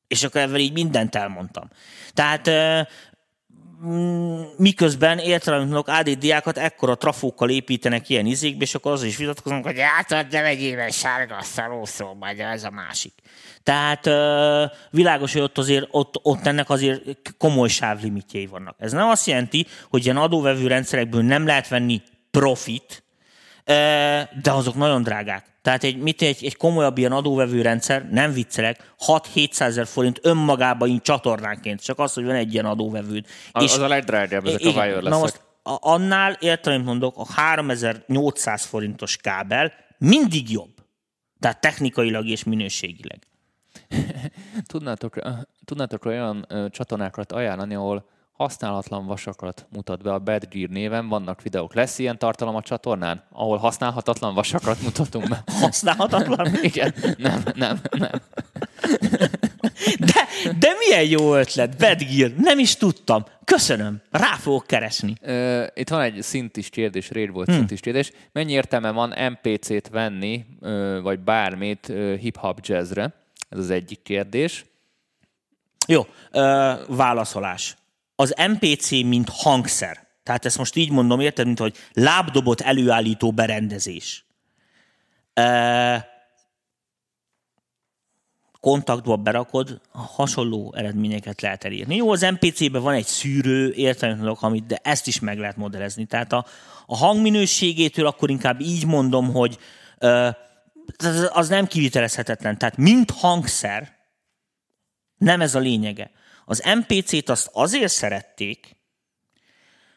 [0.07, 1.69] És akkor ebben így mindent elmondtam.
[2.13, 2.49] Tehát
[3.85, 9.79] Mm, miközben értelemtlenok ADD-ákat ekkora trafókkal építenek ilyen izékbe, és akkor az is vitatkozunk, hogy
[9.79, 13.13] átad nem egy éves sárga szarószó, vagy ez a másik.
[13.63, 14.09] Tehát
[14.89, 17.01] világos, hogy ott, azért, ott, ott ennek azért
[17.37, 18.75] komoly sávlimitjei vannak.
[18.79, 22.01] Ez nem azt jelenti, hogy ilyen adóvevő rendszerekből nem lehet venni
[22.31, 23.03] profit,
[24.41, 25.45] de azok nagyon drágák.
[25.61, 31.01] Tehát egy, mit, egy, egy komolyabb ilyen adóvevő rendszer, nem viccelek, 6-700 ezer forint önmagában
[31.01, 33.25] csatornánként, csak az, hogy van egy ilyen adóvevőd.
[33.51, 37.25] Az, és, az a legdrágább, ezek igen, a wireless Na most annál, értelem mondok, a
[37.33, 40.73] 3800 forintos kábel mindig jobb.
[41.39, 43.27] Tehát technikailag és minőségileg.
[44.71, 45.19] tudnátok,
[45.65, 48.05] tudnátok olyan csatornákat ajánlani, ahol
[48.39, 51.07] használhatlan vasakat mutat be a Bad Gear néven.
[51.07, 51.73] Vannak videók.
[51.73, 55.43] Lesz ilyen tartalom a csatornán, ahol használhatatlan vasakat mutatunk be?
[55.61, 56.47] Használhatatlan?
[56.61, 56.93] Igen.
[57.17, 58.21] Nem, nem, nem.
[59.99, 60.27] De,
[60.59, 62.31] de milyen jó ötlet, Bad Gear.
[62.37, 63.25] Nem is tudtam.
[63.43, 64.01] Köszönöm.
[64.11, 65.15] Rá fogok keresni.
[65.21, 67.57] Uh, itt van egy szintis kérdés, réd volt hmm.
[67.57, 68.11] szintis kérdés.
[68.31, 73.13] Mennyi értelme van MPC-t venni, uh, vagy bármit uh, hip-hop jazzre?
[73.49, 74.65] Ez az egyik kérdés.
[75.87, 76.07] Jó, uh,
[76.87, 77.77] válaszolás
[78.19, 80.07] az MPC, mint hangszer.
[80.23, 84.25] Tehát ezt most így mondom, érted, mint hogy lábdobot előállító berendezés.
[85.33, 86.07] E,
[88.59, 91.95] kontaktba berakod, hasonló eredményeket lehet elérni.
[91.95, 96.05] Jó, az MPC-ben van egy szűrő, értelmetlen amit, de ezt is meg lehet modellezni.
[96.05, 96.45] Tehát a,
[96.85, 99.57] a hangminőségétől akkor inkább így mondom, hogy
[99.97, 100.37] e,
[101.29, 102.57] az nem kivitelezhetetlen.
[102.57, 103.97] Tehát mint hangszer,
[105.17, 106.11] nem ez a lényege.
[106.49, 108.75] Az MPC-t azt azért szerették,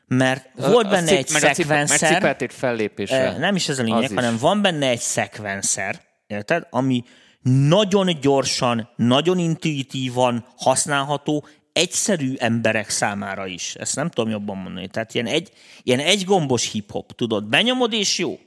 [0.07, 2.51] mert volt benne a, egy szekvenszer.
[2.51, 3.39] fellépésre.
[3.39, 6.67] Nem is ez a lényeg, hanem van benne egy szekvenszer, érted?
[6.71, 7.05] Ami
[7.43, 13.75] nagyon gyorsan, nagyon intuitívan használható, egyszerű emberek számára is.
[13.75, 14.89] Ezt nem tudom jobban mondani.
[14.89, 18.39] Tehát ilyen egy, ilyen egy gombos hip-hop, tudod, benyomod és jó.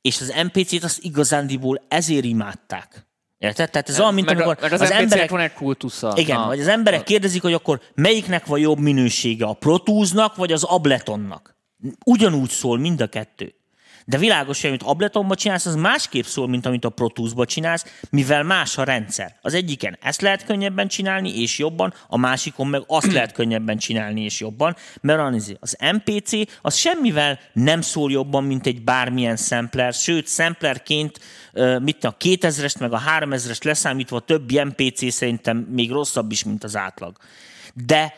[0.00, 3.06] És az MPC-t azt igazándiból ezért imádták.
[3.42, 3.70] Érted?
[3.70, 5.30] Tehát ez olyan, mint meg amikor meg az, az emberek...
[5.30, 6.12] van egy kultusza.
[6.16, 6.46] Igen, Na.
[6.46, 11.56] vagy az emberek kérdezik, hogy akkor melyiknek van jobb minősége, a Protúznak vagy az Abletonnak.
[12.04, 13.54] Ugyanúgy szól mind a kettő.
[14.04, 17.98] De világos, hogy amit Abletonban csinálsz, az másképp szól, mint amit a Pro Tools-ba csinálsz,
[18.10, 19.36] mivel más a rendszer.
[19.42, 24.24] Az egyiken ezt lehet könnyebben csinálni, és jobban, a másikon meg azt lehet könnyebben csinálni,
[24.24, 25.20] és jobban, mert
[25.60, 26.32] az MPC
[26.62, 31.20] az semmivel nem szól jobban, mint egy bármilyen sampler, sőt, samplerként
[31.78, 36.64] mit a 2000-est meg a 3000-est leszámítva a többi MPC szerintem még rosszabb is, mint
[36.64, 37.16] az átlag.
[37.74, 38.14] De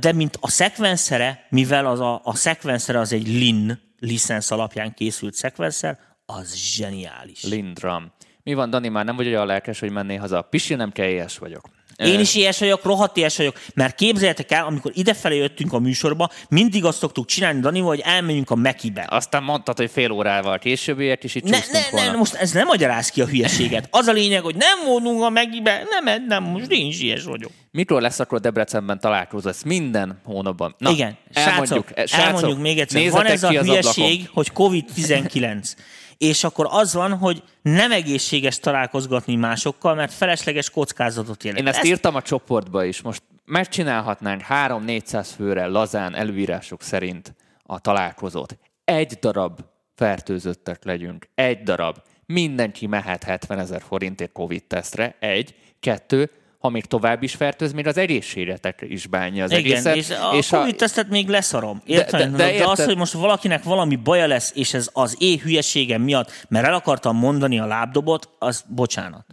[0.00, 5.34] de mint a szekvenszere, mivel az a, a szekvenszere az egy LIN, licensz alapján készült
[5.34, 7.44] szekvenszer, az zseniális.
[7.44, 8.12] Lindram.
[8.42, 10.42] Mi van, Dani, már nem vagy olyan lelkes, hogy menné haza?
[10.42, 11.68] Pisi, nem kell, vagyok.
[11.96, 16.30] Én is ilyes vagyok, rohadt ilyes vagyok, mert képzeljétek el, amikor idefelé jöttünk a műsorba,
[16.48, 19.06] mindig azt szoktuk csinálni, Dani, hogy elmegyünk a Mekibe.
[19.10, 22.66] Aztán mondtad, hogy fél órával később ért, és itt ne, ne, ne, most ez nem
[22.66, 23.88] magyaráz ki a hülyeséget.
[23.90, 27.50] Az a lényeg, hogy nem voltunk a Mekibe, nem, nem, most én is ilyes vagyok.
[27.70, 29.48] Mikor lesz akkor Debrecenben találkozó?
[29.48, 30.74] Ezt minden hónapban.
[30.78, 33.10] Na, Igen, elmondjuk, srácok, elmondjuk még egyszer.
[33.10, 35.72] Van ez a hülyeség, hogy COVID-19.
[36.18, 41.66] És akkor az van, hogy nem egészséges találkozgatni másokkal, mert felesleges kockázatot jelent.
[41.66, 43.02] Én ezt írtam a csoportba is.
[43.02, 48.58] Most megcsinálhatnánk 3-400 főre lazán előírások szerint a találkozót.
[48.84, 49.60] Egy darab
[49.94, 51.28] fertőzöttek legyünk.
[51.34, 51.96] Egy darab.
[52.26, 55.16] Mindenki mehet 70 ezer forintért Covid-tesztre.
[55.18, 55.54] Egy.
[55.80, 56.30] Kettő.
[56.66, 59.96] Ha még tovább is fertőz, még az egészségetek is bánja az Igen, egészet.
[59.96, 61.82] és a és covid tesztet még leszarom.
[61.84, 62.20] Érted?
[62.20, 65.16] de De, de, de, érted- az, hogy most valakinek valami baja lesz, és ez az
[65.18, 69.26] én hülyeségem miatt, mert el akartam mondani a lábdobot, az bocsánat.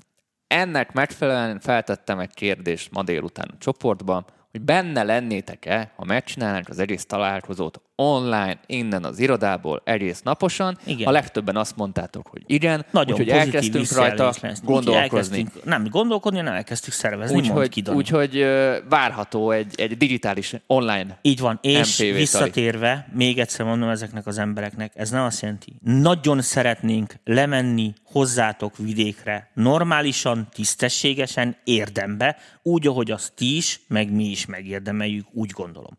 [0.47, 6.79] ennek megfelelően feltettem egy kérdést ma délután a csoportban, hogy benne lennétek-e, ha megcsinálnánk az
[6.79, 10.77] egész találkozót online, innen az irodából, egész naposan.
[10.85, 11.07] Igen.
[11.07, 14.61] A legtöbben azt mondtátok, hogy igen, Nagyon úgyhogy elkezdtünk rajta lesz.
[14.63, 15.01] Gondolkozni.
[15.01, 21.39] elkezdtünk- Nem gondolkodni, nem elkezdtük szervezni, Úgyhogy, úgyhogy ö, várható egy, egy digitális online Így
[21.39, 21.59] van.
[21.61, 25.73] És MPV visszatérve, még egyszer mondom ezeknek az embereknek, ez nem azt jelenti.
[25.81, 34.23] Nagyon szeretnénk lemenni hozzátok vidékre, normálisan, tisztességesen, érdembe, úgy, ahogy azt ti is, meg mi
[34.23, 35.97] is megérdemeljük, úgy gondolom.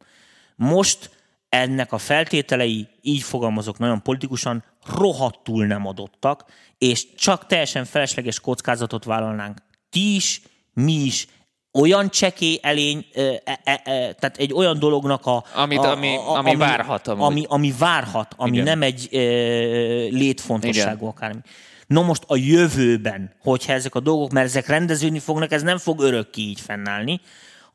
[0.57, 1.11] Most
[1.55, 4.65] ennek a feltételei, így fogalmazok nagyon politikusan,
[4.97, 6.45] rohadtul nem adottak,
[6.79, 9.59] és csak teljesen felesleges kockázatot vállalnánk.
[9.91, 11.27] Ti is, mi is,
[11.73, 13.81] olyan csekély elény, e, e, e,
[14.13, 15.45] tehát egy olyan dolognak a...
[15.55, 17.25] Amit- a, ami- ami várhat amúgy.
[17.25, 18.65] Ami, ami várhat, ami Igen.
[18.65, 19.19] nem egy ö,
[20.11, 21.41] létfontosságú akármi.
[21.87, 26.01] No most a jövőben, hogyha ezek a dolgok, mert ezek rendeződni fognak, ez nem fog
[26.01, 27.21] örökké így fennállni,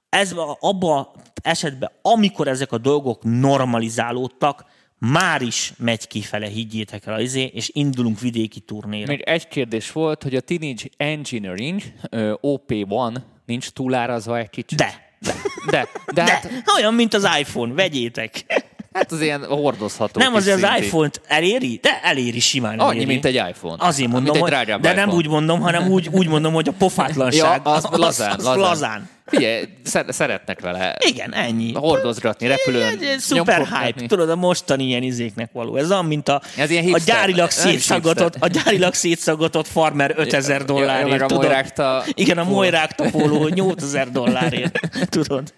[0.10, 1.08] ez abban
[1.42, 4.66] esetben, amikor ezek a dolgok normalizálódtak,
[4.98, 9.08] már is megy kifele, higgyétek el, izé, és indulunk vidéki turnéra.
[9.08, 13.16] Még egy kérdés volt, hogy a Teenage Engineering ö, OP1
[13.46, 14.78] nincs túlárazva egy kicsit.
[14.78, 15.34] De, De,
[15.70, 18.46] de, de, de, hát, olyan, mint az iPhone, vegyétek.
[18.94, 22.80] Hát az ilyen hordozható Nem azért az iPhone-t eléri, de eléri simán.
[22.80, 23.06] Annyi, eléri.
[23.06, 23.76] mint egy iPhone.
[23.86, 25.16] Azért mondom, mint egy hogy, drágább de nem iPhone.
[25.18, 27.62] úgy mondom, hanem úgy, úgy mondom, hogy a pofátlanság.
[27.66, 28.60] Ja, az, lazán, az, lazán.
[28.60, 29.10] lazán.
[29.26, 31.74] Figyelj, szer- szeretnek vele Igen, ennyi.
[31.74, 35.76] hordozgatni, repülőn, Egy, egy szuper hype, tudod, a mostani ilyen izéknek való.
[35.76, 40.60] Ez olyan, mint a, Ez ilyen a gyárilag Nem szétszaggatott, a gyárilag szétszaggatott farmer 5000
[40.60, 41.44] Ja, dollárért, meg a tudod?
[41.44, 42.44] Moirákta Igen, a.
[42.44, 44.80] Moirákta póló 8000 dollárért,
[45.10, 45.54] tudod?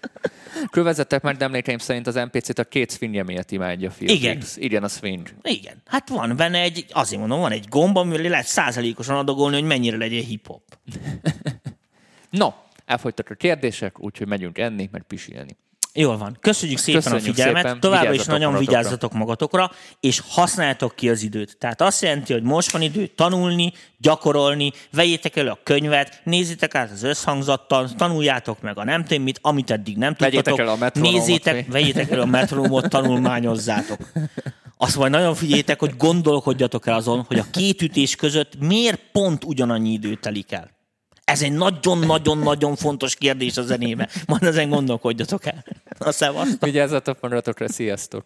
[0.70, 4.30] Kövezettek meg emlékeim szerint az NPC-t a két szfinje miatt imádja Phil Igen.
[4.30, 4.56] Briggs.
[4.56, 5.28] Igen, a swing.
[5.42, 9.64] Igen, hát van benne egy, azért mondom, van egy gomb, amivel lehet százalékosan adagolni, hogy
[9.64, 10.62] mennyire legyen hip-hop.
[12.30, 12.52] No,
[12.84, 15.56] elfogytak a kérdések, úgyhogy megyünk enni, meg pisilni.
[15.94, 16.36] Jól van.
[16.40, 17.62] Köszönjük szépen Köszönjük a figyelmet.
[17.62, 17.80] szépen.
[17.80, 18.76] Továbbra is nagyon magatokra.
[18.76, 19.70] vigyázzatok magatokra,
[20.00, 21.56] és használjátok ki az időt.
[21.58, 26.90] Tehát azt jelenti, hogy most van idő tanulni, gyakorolni, vegyétek elő a könyvet, nézzétek át
[26.90, 30.80] az összhangzattal, tanuljátok meg a nem mit, amit eddig nem Vegyétek tudtatok.
[30.82, 33.98] el a Nézzétek, vegyétek elő a metronómot, tanulmányozzátok.
[34.76, 39.44] Azt majd nagyon figyeljétek, hogy gondolkodjatok el azon, hogy a két ütés között miért pont
[39.44, 40.70] ugyanannyi idő telik el.
[41.32, 44.08] Ez egy nagyon-nagyon-nagyon fontos kérdés a zenébe.
[44.26, 45.64] Majd ezen gondolkodjatok el.
[45.98, 46.64] A szevasztok.
[46.64, 48.24] Vigyázzatok magatokra, sziasztok!